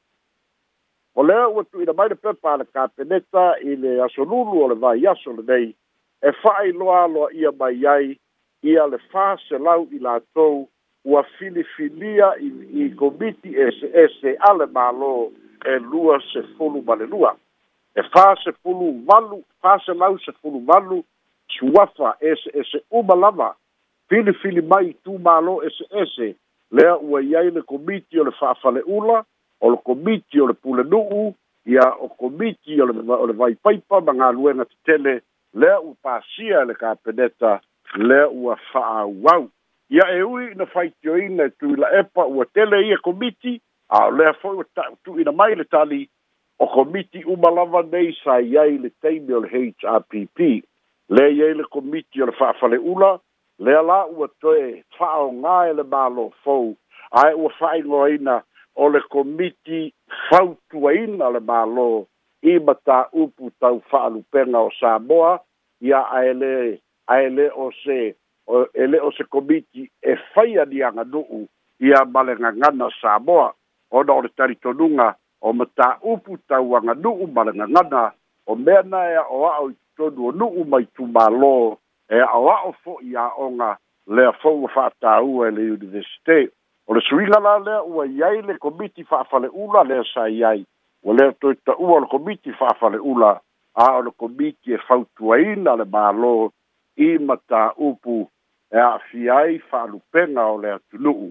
o 1.16 1.24
lea 1.24 1.48
ua 1.48 1.64
tuuina 1.64 1.94
mai 1.94 2.10
le 2.10 2.16
pepa 2.16 2.54
a 2.54 2.58
le 2.58 2.66
kapeneta 2.66 3.54
i 3.62 3.76
le 3.76 4.02
asolulu 4.04 4.64
o 4.64 4.68
le 4.68 4.76
vaiaso 4.76 5.32
lenei 5.38 5.76
e 6.22 6.32
fa'ailoa 6.42 7.28
ia 7.34 7.52
mai 7.60 7.86
ai 7.86 8.20
ia 8.64 8.88
le 8.88 8.98
faselau 9.12 9.88
i 9.92 10.00
latou 10.00 10.68
ua 11.06 11.24
filifilia 11.38 12.34
i, 12.40 12.48
i 12.84 12.90
komiti 12.96 13.56
eseese 13.58 14.36
a 14.40 14.54
le 14.54 14.66
mālō 14.76 15.14
e 15.70 15.78
lua 15.80 16.18
sefulu 16.34 16.82
ma 16.88 16.96
le 16.96 17.06
lua 17.06 17.36
e 17.96 18.02
fasefulu 18.14 18.88
valu 19.08 19.44
faselau 19.62 20.18
sefulu 20.26 20.60
valu 20.68 21.04
suafa 21.48 22.16
eseese 22.20 22.82
uma 22.92 23.16
lava 23.16 23.56
filifili 24.10 24.62
mai 24.62 24.88
i 24.90 24.94
tumālō 25.06 25.60
eseese 25.68 26.34
lea 26.72 26.98
ua 26.98 27.22
i 27.22 27.36
ai 27.36 27.52
le 27.52 27.62
komiti 27.62 28.20
o 28.20 28.24
le 28.24 28.32
fa'afale'ula 28.32 29.26
o 29.64 29.70
le 29.72 29.78
komiti 29.84 30.42
o 30.44 30.48
le 30.48 30.54
pule 30.54 30.84
nu'u 30.84 31.34
ia 31.74 31.86
o 32.00 32.08
komiti 32.20 32.76
o 32.82 32.86
le 32.90 32.94
o 33.16 33.26
le 33.30 33.34
vai 33.40 33.56
paipa 33.64 34.02
ma 34.06 34.14
galuega 34.20 34.66
tetele 34.70 35.14
lea 35.60 35.76
ua 35.86 35.96
pasia 36.04 36.58
e 36.62 36.66
le 36.70 36.76
kapeneta 36.82 37.52
lea 38.10 38.26
ua 38.44 38.56
fa'aauau 38.72 39.44
ia 39.96 40.06
e 40.12 40.22
ui 40.32 40.54
na 40.58 40.66
faitioina 40.74 41.44
e 41.48 41.56
tui 41.60 41.76
la 41.80 41.88
epa 42.00 42.26
ua 42.26 42.46
tele 42.46 42.82
ia 42.88 42.96
e 43.00 43.04
komiti 43.08 43.62
a 43.88 44.04
o 44.08 44.12
lea 44.12 44.34
fo'i 44.42 44.56
ua 44.58 44.66
tu'uina 45.06 45.32
mai 45.32 45.56
le 45.56 45.64
tali 45.64 46.08
o 46.60 46.68
komiti 46.68 47.24
uma 47.24 47.50
lava 47.56 47.82
nei 47.92 48.12
saiai 48.24 48.78
le 48.84 48.90
taimi 49.02 49.34
o 49.34 49.40
le 49.46 49.50
hrpp 49.54 50.42
lea 51.10 51.30
iai 51.38 51.54
le 51.56 51.64
komiti 51.74 52.22
o 52.24 52.26
le 52.26 52.36
fa'afale'ula 52.40 53.12
lea 53.60 53.82
la 53.82 54.02
ua 54.12 54.28
toe 54.42 54.84
fa'aaogā 55.00 55.56
e 55.70 55.74
le 55.80 55.86
mālō 55.94 56.28
fou 56.44 56.74
ae 57.22 57.34
ua 57.34 57.50
fa'aigoaina 57.60 58.42
o 58.76 58.90
le 58.90 59.00
komiti 59.10 59.92
fautuaina 60.30 61.30
le 61.30 61.40
mālō 61.40 61.86
i 62.50 62.58
mataupu 62.60 63.52
tau 63.60 63.80
fa'alupega 63.90 64.60
o 64.60 64.70
saboa 64.80 65.38
ia 65.82 66.00
a 66.02 66.22
aele 67.14 67.50
o 67.64 67.70
se 67.84 68.00
o 68.48 68.66
ele 68.74 69.00
o 69.02 69.12
se 69.18 69.24
komiti 69.34 69.82
e 70.02 70.12
faia 70.34 70.66
ni 70.66 70.82
aganu'u 70.88 71.40
ia 71.80 72.00
ma 72.14 72.24
le 72.24 72.36
gagana 72.36 72.90
saboa 73.02 73.54
ona 73.92 74.14
o 74.14 74.22
le 74.22 74.30
talitonuga 74.38 75.14
o 75.42 75.54
mataupu 75.54 76.38
tau 76.50 76.76
aganu'u 76.78 77.28
ma 77.36 77.44
le 77.44 77.52
o 78.46 78.56
mea 78.56 78.82
na 78.82 79.00
e 79.12 79.16
a'oa'o 79.18 79.70
i 79.70 79.76
totonu 79.98 80.28
o 80.28 80.32
nu'u 80.38 80.64
mai 80.72 80.84
tumālō 80.96 81.56
e 82.10 82.18
a'o 82.30 82.46
a'o 82.56 82.72
fo'i 82.84 83.16
a'oga 83.26 83.70
fo 84.40 84.40
fou 84.42 84.66
a 84.68 84.72
fa 84.74 84.84
atāua 84.92 85.48
e 85.48 85.52
le 85.56 85.62
universite 85.78 86.52
o 86.88 86.94
le 86.94 87.02
suiga 87.02 87.40
la 87.40 87.58
lea 87.66 87.82
ua 87.84 88.06
i 88.08 88.24
ai 88.28 88.42
le 88.42 88.58
komiti 88.64 89.04
fa'afale'ula 89.10 89.84
lea 89.88 90.04
sa 90.14 90.28
i 90.30 90.44
ai 90.44 90.66
ua 91.04 91.14
lea 91.16 91.32
toeta'ua 91.42 91.98
o 91.98 92.00
le 92.00 92.08
komiti 92.12 92.52
fa'afale'ula 92.60 93.32
a 93.84 93.86
o 93.98 94.02
le 94.08 94.12
komiti 94.18 94.74
e 94.74 94.78
fautuaina 94.88 95.76
le 95.80 95.86
mālō 95.96 96.34
i 97.06 97.08
matāupu 97.30 98.18
e 98.76 98.82
a'afia 98.86 99.38
ai 99.46 99.60
fa'alupega 99.70 100.44
o 100.54 100.58
le 100.64 100.72
atunu'u 100.78 101.30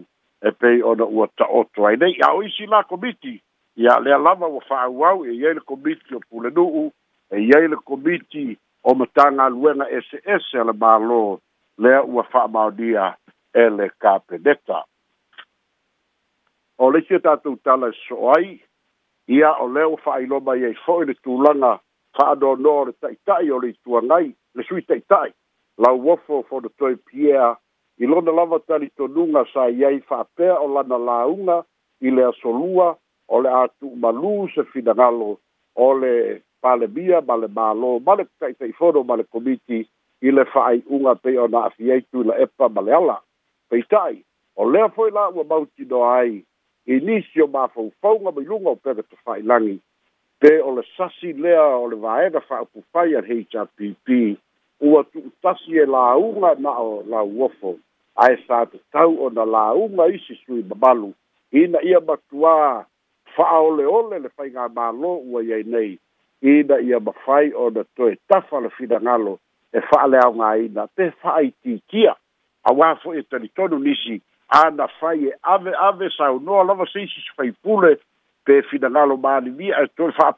e 0.48 0.52
pei 0.60 0.78
ona 0.92 1.04
ua 1.16 1.26
ta'oto 1.38 1.86
ai 1.86 1.96
nei 2.00 2.16
ao 2.28 2.42
isi 2.42 2.66
la 2.66 2.82
komiti 2.84 3.34
ia 3.76 3.98
lea 4.00 4.18
lava 4.18 4.46
ua 4.48 4.62
fa'auau 4.68 5.24
e 5.26 5.32
iai 5.40 5.54
le 5.54 5.60
komiti 5.60 6.14
o 6.14 6.20
pulenu'u 6.30 6.84
e 7.34 7.42
iai 7.50 7.68
le 7.68 7.76
komiti 7.76 8.46
o 8.88 8.94
matagaluega 8.94 9.84
ese 9.98 10.16
ese 10.34 10.64
le 10.70 10.74
mālō 10.84 11.22
lea 11.84 12.00
ua 12.04 12.24
fa'amaonia 12.32 13.04
e 13.52 13.68
le 13.76 13.86
kapeneta 14.00 14.84
o 16.78 16.90
le 16.90 17.00
sia 17.08 17.18
tatou 17.20 17.56
tala 17.64 17.88
e 17.90 17.96
so 18.06 18.30
ai 18.32 18.56
ia 19.28 19.52
o 19.60 19.68
lea 19.68 19.88
ua 19.88 19.96
fa'ailoa 20.04 20.40
mai 20.40 20.64
ai 20.64 20.74
fo'i 20.84 21.06
le 21.06 21.14
tulaga 21.24 21.78
fa'anonoa 22.16 22.80
o 22.80 22.84
le 22.84 22.92
ta'ita'i 23.00 23.50
o 23.52 23.58
le 23.60 23.68
ituagai 23.74 24.32
le 24.54 24.62
sui 24.64 24.82
ta'ita'i 24.82 25.30
lauofo 25.78 26.42
fonotoe 26.48 26.96
piea 27.08 27.54
i 27.98 28.06
lona 28.06 28.32
lava 28.32 28.58
talitonuga 28.58 29.44
sa 29.52 29.66
iai 29.70 30.00
fa'apea 30.00 30.54
o 30.60 30.66
lana 30.74 30.98
lauga 30.98 31.62
i 32.00 32.10
le 32.10 32.24
asolua 32.28 32.96
o 33.28 33.40
le 33.40 33.48
a 33.50 33.66
tu'umalū 33.80 34.48
se 34.54 34.64
finagalo 34.72 35.36
o 35.76 35.92
le 35.98 36.40
palemia 36.60 37.20
ma 37.26 37.36
le 37.36 37.46
mālō 37.48 38.00
ma 38.06 38.14
le 38.16 38.24
ta'ita'ifono 38.40 39.02
ma 39.04 39.16
le 39.16 39.24
komiti 39.24 39.84
i 40.22 40.30
le 40.30 40.44
fa'ai'uga 40.44 41.14
pei 41.22 41.36
ona 41.38 41.64
afi 41.68 41.92
aitu 41.92 42.22
i 42.22 42.28
la 42.30 42.36
epa 42.44 42.68
ma 42.68 42.80
le 42.80 42.94
ala 42.94 43.20
peita'i 43.70 44.22
o 44.56 44.66
lea 44.70 44.88
fo'i 44.88 45.10
la 45.10 45.28
ua 45.28 45.44
mautinoa 45.44 46.16
ai 46.18 46.42
inisi 46.86 47.42
o 47.42 47.46
mafaufauga 47.46 48.32
mailuga 48.32 48.70
o 48.70 48.76
pepe 48.76 49.02
tofaʻilagi 49.02 49.78
pe 50.40 50.60
o 50.62 50.74
le 50.74 50.82
sasi 50.96 51.32
lea 51.32 51.62
o 51.78 51.86
le 51.90 51.96
vaega 51.96 52.40
faaupupai 52.40 53.14
a 53.16 53.20
le 53.20 53.44
hpp 53.44 54.36
ua 54.80 55.04
tuutasi 55.04 55.78
e 55.78 55.84
lauga 55.86 56.54
na 56.58 56.70
o 56.78 57.02
lau 57.10 57.42
ofo 57.44 57.78
ae 58.16 58.36
sa 58.48 58.66
tatau 58.66 59.24
ona 59.26 59.44
lauga 59.44 60.06
isi 60.10 60.34
sui 60.46 60.62
mamalu 60.62 61.12
ina 61.52 61.78
ia 61.82 61.98
matuā 62.00 62.84
fa'aoleole 63.36 64.18
le 64.18 64.28
faiga 64.28 64.66
mālō 64.66 65.10
ua 65.30 65.42
iai 65.42 65.62
nei 65.62 65.98
ina 66.42 66.80
ia 66.82 67.00
mafai 67.00 67.52
ona 67.54 67.84
toe 67.96 68.16
tafa 68.28 68.60
le 68.60 68.68
finagalo 68.70 69.38
e 69.72 69.80
fa'aleaogāina 69.80 70.88
te 70.96 71.10
fa'aitikia 71.22 72.16
auā 72.66 72.96
fo'i 73.02 73.18
e 73.18 73.22
talitonu 73.22 73.78
nisi 73.78 74.20
ana 74.52 74.88
fai 75.00 75.24
e 75.24 75.32
ave 75.42 75.72
ave 75.80 76.08
sau 76.16 76.38
no 76.38 76.60
a 76.60 76.64
lava 76.64 76.86
seisi 76.92 77.20
se 77.20 77.30
fai 77.36 77.52
pule 77.62 77.96
pe 78.44 78.62
fina 78.70 78.88
galo 78.90 79.16
mani 79.16 79.50
mi 79.50 79.72
a 79.72 79.82
e 79.84 79.88
to 79.96 80.10
fa 80.12 80.28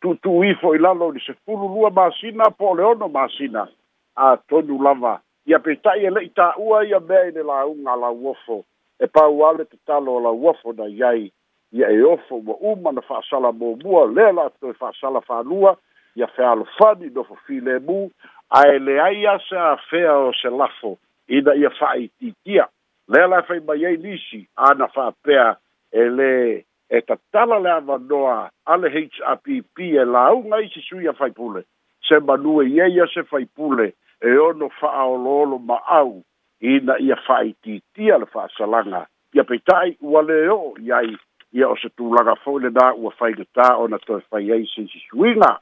tu 0.00 0.14
tu 0.22 0.42
i 0.44 0.52
fo 0.60 0.74
i 0.74 0.78
lalo 0.78 1.10
ni 1.12 1.20
se 1.20 1.32
fulu 1.32 1.64
lua 1.74 1.90
masina 1.90 2.50
po 2.58 2.74
leono 2.74 3.08
masina 3.08 3.66
a 4.16 4.36
tonu 4.48 4.78
lava 4.84 5.20
ia 5.46 5.58
pe 5.58 5.74
tai 5.76 6.04
e 6.06 6.10
leita 6.10 6.52
ua 6.58 6.84
ia 6.84 7.00
mea 7.00 7.24
i 7.28 7.32
ne 7.32 7.42
la 7.42 7.64
unga 7.64 7.96
la 7.96 8.10
uofo 8.12 8.64
e 9.00 9.06
pau 9.06 9.46
ale 9.48 9.64
te 9.64 9.76
talo 9.86 10.20
la 10.20 10.28
uofo 10.30 10.72
na 10.76 10.84
iai 10.86 11.32
ia 11.72 11.88
e 11.90 12.02
ofo 12.04 12.42
wa 12.46 12.56
uma 12.60 12.92
na 12.92 13.00
fa 13.00 13.22
sala 13.30 13.52
mo 13.52 13.76
mua 13.84 14.04
lela 14.06 14.50
to 14.60 14.68
e 14.70 14.74
fa 14.74 14.92
sala 15.00 15.20
fa 15.20 15.40
lua 15.42 15.76
ia 16.16 16.26
fe 16.26 16.44
alo 16.44 16.68
fani 16.76 17.08
no 17.10 17.24
fo 17.24 17.34
fi 17.46 17.60
le 17.60 17.78
mu 17.80 18.10
a 18.50 18.66
ele 18.68 19.00
aia 19.00 19.38
se 19.48 19.56
a 19.56 19.76
fea 19.88 20.12
o 20.18 20.32
se 20.32 20.48
lafo 20.50 20.98
ina 21.28 21.54
ia 21.54 21.70
fa 21.70 21.94
i 21.96 22.08
titia 22.08 22.68
E 23.08 23.10
le 23.16 23.26
la 23.26 23.40
fai 23.42 23.60
mai 23.64 23.84
ai 23.86 23.96
lisi 23.96 24.46
ana 24.54 24.86
fa 24.88 25.12
pea 25.22 25.56
ele 25.90 26.64
e 26.90 27.00
ta 27.00 27.16
tala 27.32 27.58
le 27.58 27.70
ava 27.70 27.96
noa 27.98 28.50
ale 28.66 28.88
HRPP 28.90 29.76
e 29.96 30.04
la 30.04 30.26
au 30.28 30.44
ngai 30.44 30.68
si 30.68 30.80
sui 30.82 31.06
a 31.08 31.14
fai 31.14 31.30
pule. 31.32 31.64
Se 32.04 32.18
manue 32.20 32.66
i 32.68 32.80
eia 32.84 33.06
se 33.06 33.22
fai 33.24 33.46
pule 33.46 33.94
e 34.20 34.36
ono 34.36 34.68
fa 34.68 34.92
aolo 34.92 35.56
ma 35.58 35.80
au 35.86 36.20
ina 36.60 36.98
ia 37.00 37.16
fai 37.16 37.56
titi 37.62 38.10
ale 38.10 38.26
fa 38.26 38.44
salanga. 38.56 39.06
Ia 39.32 39.44
peitai 39.44 39.96
ua 40.00 40.20
leo 40.22 40.74
iai 40.76 41.08
ia 41.56 41.68
o 41.70 41.76
se 41.80 41.88
tūlanga 41.96 42.36
fau 42.44 42.58
le 42.60 42.68
nā 42.76 42.92
ua 42.92 43.10
fai 43.16 43.32
gata 43.40 43.72
o 43.80 43.88
na 43.88 43.96
toi 44.04 44.20
fai 44.28 44.52
ei 44.52 44.68
si 44.68 44.84
si 44.92 45.00
sui 45.08 45.32
ngā. 45.32 45.54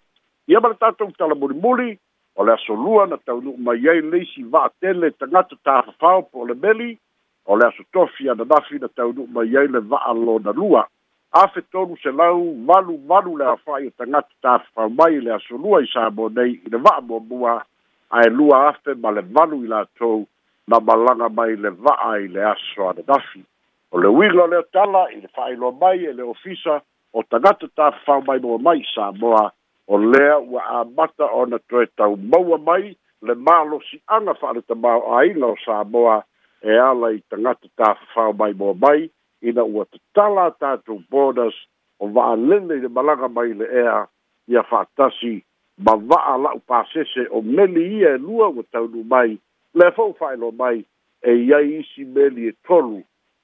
Ia 0.51 0.59
mara 0.61 0.75
tātou 0.83 1.15
tala 1.15 1.39
muri 1.39 1.55
muri 1.55 1.93
o 2.35 2.43
le 2.45 2.59
aso 2.59 2.75
lua 2.75 3.07
na 3.07 3.23
tau 3.23 3.39
nuk 3.41 3.57
mai 3.69 3.87
ei 3.87 4.03
leisi 4.03 4.43
vaa 4.51 4.67
tele 4.83 5.15
tangata 5.15 5.55
tāfafau 5.67 6.27
po 6.33 6.45
le 6.51 6.55
meli 6.59 6.97
o 7.47 7.57
le 7.57 7.67
aso 7.67 7.83
tofi 7.93 8.29
ana 8.31 8.45
mafi 8.45 8.79
na 8.79 8.89
taunuu 8.89 9.27
mai 9.33 9.57
ai 9.57 9.67
le 9.69 9.79
va'a 9.81 10.13
lona 10.15 10.53
lua 10.53 10.87
afe 11.33 11.63
tolu 11.73 11.97
selau 12.03 12.43
valu 12.67 12.99
valu 13.07 13.37
le 13.39 13.47
afa'i 13.55 13.87
o 13.87 13.91
tagata 13.99 14.35
tafafau 14.43 14.91
mai 14.99 15.21
le 15.21 15.31
aso 15.35 15.57
lua 15.59 15.81
i 15.83 15.87
sa 15.93 16.11
mo 16.11 16.29
nei 16.29 16.59
i 16.67 16.71
le 16.75 16.79
va'a 16.79 17.01
muamua 17.07 17.63
ae 18.11 18.29
lua 18.31 18.69
afe 18.75 18.95
ma 19.03 19.11
le 19.11 19.23
valu 19.39 19.63
i 19.65 19.69
latou 19.71 20.27
ma 20.69 20.81
malaga 20.81 21.29
mai 21.29 21.57
le 21.57 21.71
va'a 21.71 22.11
i 22.19 22.29
le 22.29 22.43
aso 22.51 22.89
ana 22.91 23.03
mafi 23.09 23.43
o 23.95 23.99
le 24.03 24.09
uiga 24.19 24.43
o 24.45 24.51
le 24.51 24.57
otala 24.65 25.07
i 25.15 25.21
le 25.23 25.29
fa'ailoa 25.29 25.73
mai 25.81 26.05
e 26.07 26.13
le 26.13 26.23
ofisa 26.23 26.81
o 27.15 27.23
tagata 27.23 27.69
tafafau 27.77 28.27
mai 28.27 28.39
moa 28.43 28.59
mai 28.59 28.79
i 28.83 28.87
sa 28.95 29.11
moa 29.21 29.47
o 29.87 29.99
lea 29.99 30.39
ua 30.39 30.65
amata 30.81 31.31
ona 31.31 31.59
toe 31.71 31.87
taumaua 31.97 32.59
mai 32.59 32.97
le 33.23 33.35
malosi'aga 33.35 34.35
fa'aletamao 34.35 35.19
aila 35.19 35.47
o 35.47 35.57
sa 35.65 35.85
moa 35.85 36.25
e 36.65 36.73
ala 36.79 37.13
i 37.15 37.21
tangata 37.31 37.69
tā 37.79 37.89
whao 38.15 38.33
mai 38.33 38.53
mō 38.57 38.73
mai, 38.81 39.09
i 39.45 39.53
na 39.53 39.65
ua 39.65 39.85
tala 40.17 40.47
tātou 40.61 41.03
bonus 41.13 41.55
o 42.01 42.09
waa 42.17 42.35
lene 42.37 42.79
i 42.79 42.85
te 42.85 42.89
malanga 42.93 43.29
mai 43.29 43.53
le 43.55 43.69
ea 43.83 44.05
i 44.49 44.57
a 44.57 44.63
whātasi, 44.71 45.41
ma 45.85 45.95
waa 45.97 46.37
lau 46.41 46.59
pāsese 46.69 47.27
o 47.31 47.43
meli 47.45 47.87
i 48.01 48.05
e 48.09 48.17
lua 48.19 48.49
o 48.49 48.63
taunu 48.73 49.05
mai, 49.05 49.37
le 49.75 49.91
fau 49.97 50.15
whailo 50.21 50.53
mai, 50.59 50.85
e 51.23 51.35
iai 51.47 51.79
isi 51.81 52.05
meli 52.05 52.49
e 52.51 52.57
tolu 52.69 53.03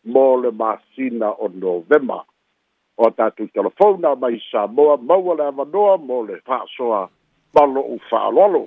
mō 0.08 0.26
le 0.42 0.50
māsina 0.52 1.34
o 1.36 1.48
novema. 1.52 2.20
O 2.96 3.08
tātou 3.10 3.48
telefona 3.52 4.12
mai 4.20 4.38
sa 4.50 4.66
moa, 4.68 4.96
maua 5.00 5.34
le 5.38 5.46
avanoa 5.50 5.98
mō 6.00 6.18
le 6.28 6.40
whāsoa, 6.48 7.04
malo 7.56 7.84
u 7.94 8.00
whālolo. 8.10 8.66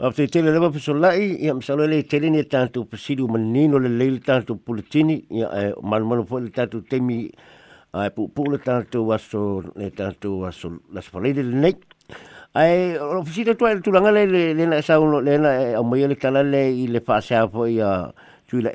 Ab 0.00 0.14
te 0.14 0.28
tele 0.30 0.52
lewa 0.54 0.70
pesolai, 0.70 1.38
ia 1.42 1.50
misalo 1.52 1.82
le 1.84 2.04
tele 2.06 2.30
ni 2.30 2.44
tantu 2.46 2.84
pesidu 2.86 3.26
menino 3.26 3.80
le 3.82 3.88
leil 3.90 4.20
tantu 4.22 4.54
pulitini, 4.56 5.24
ia 5.28 5.48
e 5.50 5.74
malu 5.82 6.22
fo 6.24 6.38
le 6.38 6.50
tantu 6.54 6.84
temi 6.86 7.26
ai 7.90 8.06
eh, 8.06 8.10
pu 8.14 8.28
pu 8.32 8.44
le 8.48 8.58
tantu 8.62 9.00
waso 9.10 9.60
le 9.74 9.90
tantu 9.90 10.36
waso 10.44 10.70
las 10.94 11.08
palede 11.10 11.42
le 11.42 11.56
nek. 11.64 11.78
Ai 12.54 12.92
eh, 12.94 12.98
ofisita 13.00 13.56
tua 13.58 13.74
le 13.74 13.80
tulanga 13.82 14.12
le 14.14 14.26
le 14.54 14.66
na 14.70 14.78
sa 14.82 15.00
uno 15.00 15.18
le 15.20 15.34
na 15.36 15.48
o 15.74 15.82
eh, 15.82 15.86
mai 15.90 16.06
le 16.06 16.14
tala 16.14 16.44
le 16.46 16.62
i 16.70 16.86
le 16.86 17.00
fasea 17.00 17.48
ia 17.66 18.12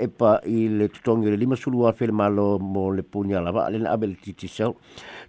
epa 0.06 0.42
i 0.44 0.68
le 0.68 0.90
tutongi 0.92 1.30
le 1.32 1.38
lima 1.40 1.56
sulua 1.56 1.94
fel 1.94 2.12
malo 2.12 2.60
mo 2.60 2.92
le 2.92 3.00
punya 3.02 3.40
lava 3.40 3.70
le 3.72 3.78
na 3.80 3.92
abel 3.96 4.18
titi 4.20 4.50
sel. 4.52 4.76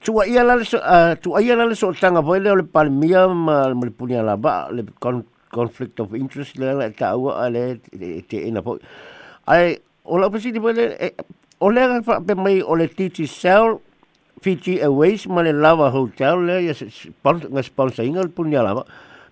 Tua 0.02 0.26
ia 0.26 0.42
la 0.42 0.56
le 0.58 0.64
so 0.66 0.80
tua 1.22 1.38
ia 1.40 1.54
la 1.54 1.64
le 1.70 1.76
so 1.78 1.92
tanga 1.94 2.18
fo 2.20 2.34
le 2.34 2.50
le 2.52 2.64
palmia 2.66 3.28
ma 3.30 3.68
le 3.70 3.90
punya 3.94 4.22
lava 4.26 4.72
le 4.74 4.82
kon 4.98 5.22
conflict 5.54 6.02
of 6.02 6.10
interest 6.18 6.58
lah 6.58 6.74
ta 6.90 7.14
wa 7.14 7.38
ale 7.38 7.78
te 8.26 8.36
ina 8.42 8.58
po 8.58 8.82
Ai 9.46 9.78
ola 10.02 10.26
pasi 10.26 10.50
di 10.50 10.58
mana 10.58 10.98
eh, 10.98 11.14
ole 11.62 11.78
ga 11.78 12.02
fa 12.02 12.16
pe 12.18 12.34
mai 12.34 12.58
ole 12.58 12.90
titi 12.90 13.30
sel 13.30 13.78
Fiji 14.42 14.82
Airways 14.82 15.24
male 15.30 15.54
lava 15.54 15.94
hotel 15.94 16.42
le 16.42 16.56
ya 16.66 16.74
sponsor 16.74 17.48
nga 17.48 17.62
sponsor 17.62 18.02
ingal 18.04 18.26
punya 18.28 18.60
lava. 18.66 18.82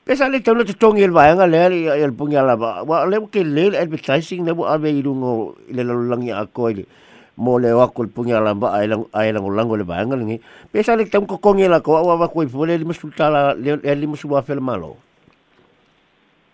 Pesa 0.07 0.31
le 0.31 0.39
tau 0.41 0.57
te 0.65 0.73
tongi 0.73 1.03
el 1.05 1.13
nga 1.13 1.45
le 1.51 1.59
el 2.01 2.13
punya 2.17 2.41
lava. 2.47 2.81
Wa 2.87 3.03
le 3.11 3.21
ke 3.29 3.43
le 3.45 3.75
advertising 3.77 4.47
le 4.47 4.55
wa 4.57 4.73
ave 4.79 4.89
irungo 4.95 5.57
le 5.69 5.83
lang 5.85 6.23
ya 6.25 6.45
ko 6.47 6.71
ile. 6.71 6.87
mo 7.33 7.57
le 7.57 7.73
wa 7.73 7.89
kul 7.89 8.13
punya 8.13 8.37
lamba 8.45 8.77
ai 8.77 8.85
lang 8.85 9.09
ai 9.17 9.33
lang 9.33 9.41
ulang 9.49 9.65
le 9.73 9.85
nga 9.89 10.05
ngi 10.05 10.37
pesa 10.69 10.93
le 10.93 11.09
tam 11.09 11.25
ko 11.25 11.41
kongela 11.41 11.81
ko 11.81 11.97
wa 11.97 12.21
wa 12.21 12.29
ko 12.29 12.45
pole 12.45 12.77
le 12.77 12.85
la 13.25 13.57
le 13.57 13.75
le 13.81 14.05
wa 14.29 14.43
fel 14.45 14.61
malo 14.61 15.01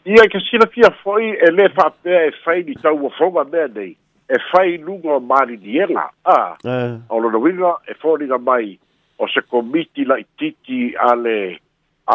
ia 0.09 0.25
i 0.25 0.31
ka 0.33 0.40
silafia 0.49 0.88
fo'i 1.03 1.29
e 1.47 1.51
lē 1.53 1.66
fa'apea 1.77 2.21
e 2.31 2.31
fai 2.42 2.62
ni 2.64 2.75
tauafoga 2.81 3.42
mea 3.53 3.66
nei 3.77 3.90
e 4.29 4.38
fai 4.51 4.77
luga 4.87 5.12
o 5.14 5.21
maliliega 5.31 6.05
a 6.25 6.37
uh. 6.64 6.92
o 7.12 7.18
lona 7.25 7.38
uiga 7.44 7.73
e 7.92 7.97
foliga 8.01 8.38
mai 8.40 8.71
o 9.21 9.27
se 9.29 9.42
komiti 9.53 10.07
la'itiiti 10.09 10.81
a 11.07 11.11
le 11.25 11.37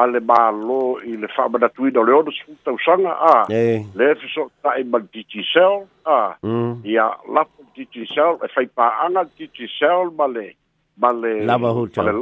a 0.01 0.06
le 0.10 0.21
mālō 0.32 0.79
i 1.12 1.17
le 1.21 1.29
fa'amanatuina 1.36 2.01
o 2.01 2.06
le 2.10 2.15
ono 2.17 2.34
sefu 2.39 2.56
tausaga 2.65 3.13
a 3.29 3.34
le 3.51 4.08
fe 4.23 4.29
so 4.34 4.47
ta'e 4.65 4.86
ma 4.89 5.01
le 5.03 5.10
titi 5.17 5.45
sel 5.51 5.84
a 6.06 6.17
mm. 6.41 6.79
ia 6.89 7.06
lapo 7.38 7.62
le 7.62 7.69
titi 7.77 8.08
sel 8.15 8.41
e 8.41 8.49
fai 8.56 8.65
pa'aga 8.73 9.12
le 9.19 9.25
titi 9.38 9.69
sel 9.75 10.10
ma 10.17 10.25
le 10.34 10.47
ma 10.97 11.13
le 11.13 11.36
ma 11.36 11.36
le 11.38 11.51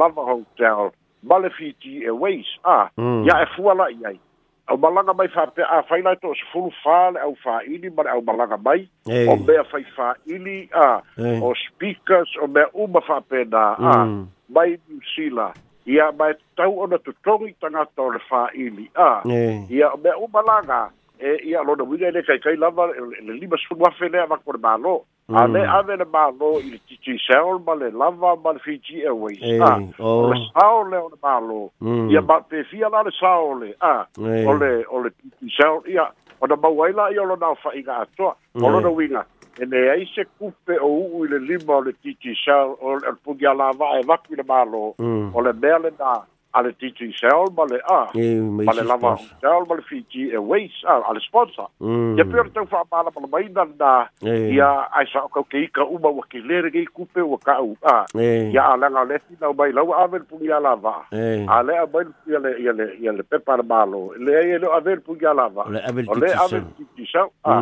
lava 0.04 0.26
hotel 0.34 0.92
ma 1.32 1.38
le 1.40 1.50
fiti 1.56 2.02
e 2.04 2.12
wais 2.12 2.52
a 2.76 2.90
mm. 3.00 3.24
ia 3.32 3.40
e 3.46 3.48
fua 3.56 3.78
la'i 3.84 3.96
ai 4.12 4.20
au 4.68 4.78
malaga 4.78 5.14
mai 5.14 5.28
faape 5.28 5.62
a 5.62 5.82
faila 5.84 6.16
to 6.16 6.34
se 6.36 6.46
fulu 6.52 6.72
fale 6.84 7.18
au 7.24 7.36
faili 7.44 7.90
mare 7.90 8.10
au 8.10 8.22
malaga 8.26 8.58
mai 8.64 8.90
o 9.06 9.36
mea 9.36 9.64
fai 9.72 9.86
faili 9.96 10.70
a 10.74 11.02
o 11.42 11.54
speakers 11.68 12.30
o 12.44 12.48
mea 12.48 12.70
uma 12.74 13.02
faapena 13.02 13.62
a 13.78 14.06
mm. 14.06 14.28
mai 14.50 14.78
nusila 14.90 15.52
ia 15.86 16.12
mae 16.12 16.34
tau 16.56 16.80
ona 16.80 16.98
totogi 16.98 17.54
tanga 17.62 17.86
o 17.98 18.12
le 18.12 18.20
faili 18.30 18.90
a 18.96 19.22
ia 19.70 19.90
o 19.94 19.98
mea 19.98 20.18
umalaga 20.18 20.90
e 21.20 21.38
ia 21.50 21.62
lo 21.64 21.76
no 21.76 21.86
i 21.96 22.12
le 22.12 22.22
kai 22.24 22.56
lava 22.56 22.90
e 22.98 23.24
le 23.26 23.34
lima 23.34 23.58
sefulu 23.58 23.86
afe 23.86 24.08
lea 24.10 24.28
mako 24.28 24.52
le 24.52 24.58
malo 24.62 25.02
Mm. 25.32 25.38
a 25.40 25.48
le 25.48 25.66
ave 25.70 25.96
le 25.96 26.06
malo 26.14 26.60
i 26.60 26.70
le 26.72 26.80
titi 26.86 27.18
sel 27.26 27.60
ma 27.66 27.74
le 27.76 27.90
lava 27.92 28.36
ma 28.44 28.52
le 28.52 28.60
fiji 28.60 29.00
e 29.02 29.10
wei 29.10 29.36
sa 29.58 29.80
o 30.00 30.28
le 30.32 30.50
saole 30.54 30.98
o 30.98 31.08
le 31.08 31.18
malo 31.24 31.72
mm. 31.84 32.10
ia 32.12 32.22
ma 32.22 32.42
pe 32.42 32.64
fia 32.66 32.90
la 32.90 33.02
le 33.04 33.12
saole 33.16 33.70
a 33.80 33.92
ah, 33.92 34.08
o 34.20 34.54
le 34.60 34.84
o 34.90 35.00
le 35.02 35.10
titi 35.16 35.48
sel 35.56 35.80
ia 35.88 36.06
o 36.42 36.46
da 36.48 36.56
mawaila 36.56 37.10
ia 37.16 37.24
lo 37.24 37.36
nao 37.36 37.56
fa'iga 37.56 38.00
atoa 38.04 38.36
o 38.60 38.68
lo 38.68 38.80
na 38.82 38.90
winga 38.90 39.24
e 39.60 39.66
le 39.66 39.90
ai 39.92 40.06
se 40.14 40.26
kupe 40.38 40.76
o 40.82 40.88
uu 40.88 41.24
i 41.26 41.30
le 41.30 41.40
lima 41.40 41.76
o 41.78 41.82
le 41.82 41.94
titi 42.02 42.36
sel 42.44 42.76
o 42.82 42.98
le 43.00 43.16
pugia 43.24 43.54
la 43.54 43.72
va 43.78 43.98
e 44.04 44.04
vaku 44.04 44.34
i 44.34 44.36
le 44.36 44.44
malo 44.44 44.96
mm. 45.02 45.32
o 45.36 45.40
le 45.42 45.54
mea 45.54 45.78
le 45.80 45.94
naa 46.00 46.26
ale 46.54 46.74
titi 46.76 47.12
sel 47.14 47.48
male 47.56 47.82
a 47.86 48.12
male 48.14 48.84
lava 48.84 49.18
sel 49.40 49.64
male 49.68 49.82
fiti 49.84 50.30
e 50.30 50.36
ways 50.36 50.72
a 50.84 51.02
ale 51.08 51.20
sponsor 51.20 51.70
ya 51.80 52.24
mm. 52.26 52.30
per 52.32 52.50
tau 52.52 52.66
fa 52.68 52.84
pala 52.90 53.12
pala 53.12 53.28
mai 53.32 53.48
na 53.52 53.64
na 53.80 53.92
ya 54.28 54.88
ai 54.92 55.06
sa 55.08 55.26
ko 55.32 55.44
ke 55.48 55.68
ka 55.72 55.86
uma 55.88 56.10
wa 56.12 56.24
ke 56.28 56.44
lere 56.44 56.72
ke 56.72 56.84
kupe 56.92 57.24
wa 57.24 57.40
ka 57.40 57.60
u 57.64 57.76
ah. 57.88 58.04
a 58.16 58.26
ya 58.52 58.68
ala 58.76 58.90
na 58.90 59.04
le 59.04 59.20
ti 59.28 59.36
na 59.40 59.52
mai 59.54 59.72
lau 59.72 59.94
a 59.96 60.08
ver 60.08 60.24
pu 60.28 60.44
ya 60.44 60.60
lava 60.60 61.08
ale 61.12 61.74
a 61.78 61.88
mai 61.88 62.04
ya 62.28 62.40
le 62.40 62.52
ya 62.60 62.74
le 62.76 62.88
ya 63.00 63.12
le 63.16 63.24
pe 63.24 63.40
par 63.40 63.64
malo 63.64 64.12
le 64.20 64.32
ya 64.32 64.58
e 64.60 64.60
le 64.60 64.68
a 64.68 64.80
ver 64.84 65.00
pu 65.00 65.16
ya 65.22 65.34
lava 65.34 65.68
le 65.72 65.80
a 65.80 65.92
ver 65.92 66.04
titi 66.06 67.08
sel 67.08 67.32
a 67.48 67.56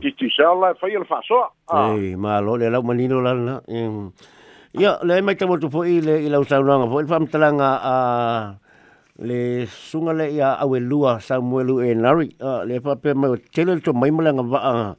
titi 0.00 0.28
sel 0.28 0.60
fa 0.80 0.86
ya 0.92 1.02
fa 1.08 1.22
so 1.24 1.40
a 1.40 1.48
ah. 1.72 1.96
malo 2.20 2.56
le 2.60 2.68
lau 2.68 2.82
manino 2.84 3.20
la 3.24 3.32
na 3.34 3.56
Ia, 4.78 4.98
le 5.08 5.22
mai 5.24 5.34
tamu 5.40 5.56
tu 5.58 5.70
po 5.72 5.84
le 5.88 5.96
eh, 6.20 6.26
i 6.28 6.28
lau 6.28 6.44
saunanga 6.44 6.84
po. 6.86 7.00
Il 7.00 7.06
whamtalanga 7.08 7.70
a 7.80 7.80
ah, 7.80 7.86
ah, 7.88 8.44
le 9.24 9.64
sunga 9.72 10.12
le 10.12 10.26
ia 10.28 10.52
awe 10.60 10.76
lua 10.80 11.16
Samuelu 11.18 11.80
e 11.80 11.94
Nari. 11.96 12.36
Ah, 12.44 12.60
le 12.64 12.76
pape 12.84 13.14
mai 13.16 13.40
tele 13.50 13.80
to 13.80 13.94
mai 13.96 14.10
malanga 14.12 14.42
waa 14.44 14.94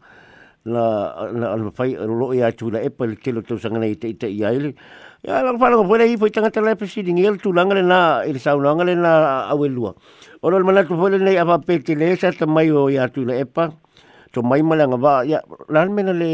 la 0.66 0.84
la 1.30 1.54
la 1.58 1.70
fai 1.70 1.94
lo 1.94 2.34
ia 2.34 2.50
tu 2.58 2.72
la 2.74 2.80
e 2.82 2.90
pel 2.90 3.20
tele 3.22 3.44
to 3.46 3.56
sanga 3.62 3.78
nei 3.78 3.94
te 4.00 4.18
te 4.18 4.26
ia 4.26 4.50
ile. 4.50 4.74
Ia 5.22 5.44
la 5.46 5.54
whananga 5.54 5.86
po 5.86 5.94
le 5.96 6.10
i 6.10 6.18
po 6.18 6.26
tanga 6.34 6.50
tele 6.50 6.74
pe 6.76 6.88
si 6.90 7.04
dingel 7.06 7.38
tu 7.38 7.54
langa 7.54 7.76
le 7.78 7.84
na 7.86 8.24
i 8.26 8.34
le 8.34 8.40
saunanga 8.42 8.82
le 8.84 8.96
na 8.98 9.46
awe 9.46 9.68
Ora 10.42 10.58
le 10.58 10.63
manatu 10.66 10.96
po 10.98 11.06
le 11.08 11.20
nei 11.22 11.38
a 11.38 11.46
pape 11.46 11.84
tele 11.86 12.18
sa 12.18 12.32
tamai 12.34 12.72
o 12.74 12.90
ia 12.90 13.06
tu 13.13 13.22
la 13.30 13.36
e 13.38 13.46
pa. 13.46 13.70
to 14.34 14.42
mai 14.44 14.60
mala 14.63 14.88
nga 14.88 14.98
ba 15.00 15.13
ya 15.24 15.40
lan 15.72 15.92
mena 15.96 16.12
le 16.22 16.32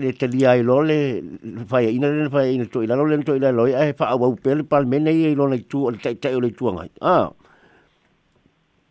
le 0.00 0.08
te 0.20 0.26
dia 0.32 0.52
i 0.54 0.62
lole 0.62 0.98
fa 1.70 1.80
ya 1.84 1.90
ina 1.94 2.06
le 2.10 2.28
fa 2.32 2.42
ina 2.46 2.66
to 2.72 2.82
ina 2.86 2.94
lole 2.96 3.18
to 3.26 3.34
ina 3.38 3.50
loi 3.58 3.74
ai 3.74 3.92
fa 3.98 4.04
e 4.14 4.14
au 4.16 4.30
pel 4.44 4.60
pal 4.70 4.84
mena 4.92 5.10
i 5.10 5.34
lole 5.34 5.58
tu 5.70 5.86
al 5.90 5.98
tai 6.02 6.14
tai 6.22 6.32
le 6.42 6.50
tu 6.58 6.66
ngai 6.76 6.88
a 7.02 7.14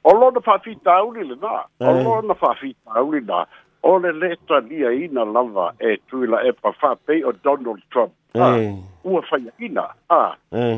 o 0.03 0.12
lo 0.21 0.27
de 0.36 0.41
fa 0.47 0.58
fi 0.63 0.71
tau 0.88 1.12
le 1.15 1.21
na 1.43 1.55
o 1.88 1.91
lo 2.05 2.15
na 2.27 2.36
fa 2.41 2.51
fi 2.60 2.69
tau 2.88 3.05
ni 3.13 3.19
na 3.29 3.39
o 3.88 3.91
le 4.03 4.12
le 4.21 4.29
ta 4.47 4.58
dia 4.69 4.89
ina 5.03 5.23
lava 5.36 5.67
e 5.89 5.95
tu 6.12 6.23
la 6.32 6.39
e 6.49 6.51
pa 6.62 6.71
fa 6.79 6.91
pe 7.08 7.23
o 7.23 7.32
donald 7.43 7.79
trump 7.91 8.12
eh 8.34 8.73
u 9.08 9.19
fa 9.32 9.36
ya 9.45 9.51
ina 9.67 9.86
a 10.12 10.23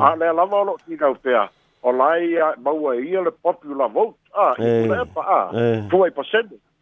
a 0.08 0.10
le 0.22 0.28
lava 0.40 0.58
lo 0.70 0.74
ti 0.86 0.94
ga 1.02 1.10
pe 1.24 1.34
a 1.44 1.46
o 1.82 1.90
lai 1.92 2.38
maua 2.64 2.96
ia 3.02 3.22
le 3.26 3.32
popular 3.44 3.90
vote 3.90 4.18
a 4.38 4.48
e. 4.70 4.86
le 4.90 4.98
pa 5.14 5.24
a 5.38 5.42
2% 5.90 5.90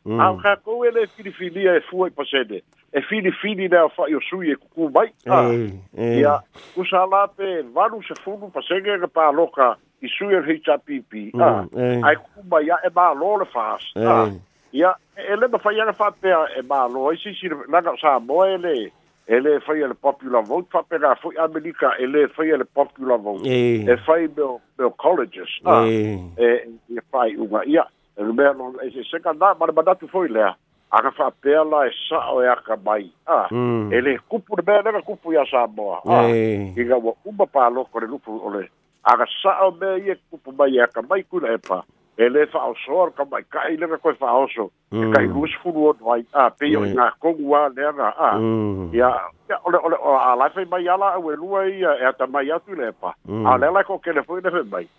Mm. 0.09 0.17
Au 0.25 0.37
ka 0.41 0.53
kou 0.65 0.83
ele 0.89 1.03
fili 1.15 1.31
fili 1.37 1.67
e 1.69 1.77
fua 1.89 2.07
i 2.09 2.11
pasene. 2.15 2.61
E 2.97 3.01
fili 3.09 3.31
fili 3.41 3.67
nea 3.69 3.85
wha 3.97 4.07
i 4.09 4.15
o 4.17 4.21
sui 4.29 4.49
e 4.51 4.55
kuku 4.57 4.87
mai. 4.95 5.09
Ah, 5.27 5.43
ei, 5.53 5.73
ei. 5.95 6.19
Ia, 6.23 6.35
kusa 6.73 7.03
la 7.13 7.27
pe 7.37 7.49
varu 7.75 8.01
se 8.07 8.17
funu 8.23 8.49
pasene 8.55 8.97
ke 9.03 9.09
pā 9.19 9.27
loka 9.37 9.73
i 10.01 10.09
sui 10.09 10.33
e 10.33 10.41
hei 10.47 10.57
tapipi. 10.65 11.27
Ai 11.37 12.15
kuku 12.21 12.45
mai 12.53 12.71
a 12.73 12.79
e 12.89 12.93
mā 12.97 13.09
lole 13.19 13.45
whaas. 13.53 13.85
Ah, 14.15 14.25
ia, 14.73 14.95
ele 15.29 15.47
ma 15.53 15.61
whai 15.65 15.77
ana 15.85 15.93
whapea 15.99 16.41
e 16.57 16.65
mā 16.73 16.81
lo. 16.93 17.05
Ai 17.13 17.21
sisi 17.25 17.51
langa 17.69 17.93
sa 18.01 18.17
moa 18.19 18.49
ele. 18.55 18.89
Ele 19.29 19.59
foi 19.61 19.83
ele 19.85 19.93
popular 19.93 20.41
vote 20.41 20.73
whapea 20.73 21.13
fui 21.21 21.37
Amerika. 21.37 21.93
Ele 21.99 22.25
foi 22.33 22.49
ele 22.49 22.65
popular 22.65 23.17
vote. 23.21 23.45
E 23.45 23.85
whai 24.07 24.25
meo 24.33 24.91
colleges. 24.97 25.59
Ah. 25.65 25.83
Ei. 25.85 26.73
E 26.89 27.01
uma 27.05 27.27
unga. 27.43 27.61
Ia, 27.67 27.85
Rumea 28.19 28.53
no 28.53 28.73
e 28.83 28.91
se 28.91 29.19
ka 29.19 29.31
na 29.33 29.55
mara 29.59 29.95
tu 29.95 30.07
foi 30.07 30.27
lea. 30.27 30.55
Aka 30.91 31.11
wha 31.17 31.31
pēla 31.43 31.85
e 31.87 31.91
sao 32.09 32.41
e 32.41 32.47
aka 32.47 32.75
mai. 32.83 33.11
Ah, 33.27 33.47
mm. 33.51 33.93
E 33.93 34.01
le 34.01 34.17
kupu 34.27 34.55
e 34.55 34.55
le 34.59 34.63
mea 34.67 34.81
nega 34.81 35.01
kupu 35.01 35.31
ia 35.33 35.45
Samoa. 35.45 36.01
Ah, 36.05 36.25
hey. 36.27 36.73
Inga 36.75 36.97
wa 36.97 37.13
uma 37.25 37.45
pāloko 37.45 37.99
le 38.01 38.07
lupu 38.09 38.39
ole. 38.45 38.65
Aka 39.03 39.25
sao 39.43 39.71
mea 39.71 39.97
ia 39.99 40.13
e 40.13 40.17
kupu 40.31 40.51
mai 40.57 40.75
e 40.75 40.81
aka 40.81 41.01
mai 41.01 41.21
kuna 41.29 41.53
e 41.53 41.57
pā. 41.61 41.81
E 42.17 42.27
le 42.29 42.43
wha 42.53 42.63
o 42.67 42.75
soar 42.85 43.13
ka 43.15 43.23
mai 43.31 43.43
kai 43.53 43.77
lega 43.77 43.97
koe 44.01 44.15
wha 44.19 44.33
oso. 44.43 44.65
Mm. 44.91 44.97
E 45.01 45.05
hmm. 45.05 45.13
kai 45.13 45.25
rusi 45.37 45.59
furu 45.63 45.85
o 45.93 45.95
nwai. 46.01 46.25
Ah, 46.33 46.49
pe 46.49 46.73
o 46.75 46.81
ngā 46.81 47.11
kongu 47.21 47.55
a 47.55 47.69
Ah, 48.17 48.37
mm. 48.41 48.89
ia, 48.93 49.13
ia 49.49 49.59
ole 49.63 49.77
ole 49.77 49.95
a 50.01 50.35
laiwhai 50.35 50.65
mai 50.65 50.87
ala 50.87 51.13
au 51.13 51.31
e 51.31 51.35
lua 51.35 51.67
ia 51.69 51.93
e 52.01 52.05
ata 52.05 52.27
mai 52.27 52.49
atu 52.51 52.73
le 52.75 52.89
pā. 52.91 53.13
Mm. 53.27 53.45
A 53.45 53.57
le 53.57 53.71
lai 53.71 53.83
ko 53.83 53.99
kele 53.99 54.21
fwene 54.25 54.49
fe 54.51 54.63
mai 54.71 54.89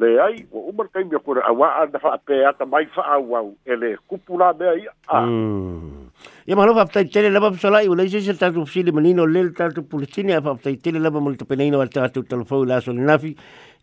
leai 0.00 0.46
ua 0.50 0.62
uma 0.70 0.84
le 0.84 0.90
taimi 0.92 1.16
akona 1.16 1.40
aua'a 1.50 1.86
na 1.92 1.98
fa'apeata 2.02 2.64
mai 2.72 2.86
fa'aauau 2.96 3.48
e 3.70 3.74
lē 3.80 3.90
kupu 4.08 4.38
la 4.40 4.50
mea 4.58 4.72
ia 4.80 4.92
a 5.08 5.20
mm. 5.26 6.08
ia 6.48 6.56
malofa 6.58 6.82
afataitele 6.86 7.30
lava 7.34 7.50
fesola'i 7.54 7.88
ua 7.90 7.96
leisi 8.00 8.22
se 8.26 8.34
tatou 8.40 8.66
fesili 8.70 8.92
manino 8.96 9.26
le 9.26 9.42
le 9.48 9.52
tatou 9.60 9.84
pulesini 9.90 10.32
ae 10.36 10.42
faafataitele 10.46 11.00
lava 11.06 11.20
ma 11.22 11.30
le 11.30 11.36
tapenaina 11.42 11.78
o 11.78 11.84
le 11.84 11.92
tatou 11.96 12.22
talafau 12.32 12.64
i 12.68 12.72
aso 12.78 12.92
lenafi 12.96 13.34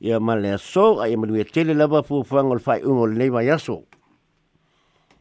ia 0.10 0.20
ma 0.20 0.36
le 0.36 0.56
aso 0.58 0.86
a 1.04 1.08
manuia 1.24 1.46
tele 1.52 1.74
lava 1.78 2.02
fuafuaga 2.04 2.50
o 2.50 2.58
le 2.60 2.66
fa'ai'uga 2.70 3.02
o 3.02 3.10
lenei 3.14 3.30
vaiaso 3.38 3.78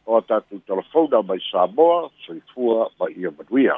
o 0.05 0.21
tatou 0.21 0.59
talafau 0.65 1.07
na 1.13 1.21
mai 1.21 1.41
samoa 1.51 2.09
soifua 2.25 2.89
ma 2.99 3.11
ia 3.13 3.31
manuia 3.41 3.77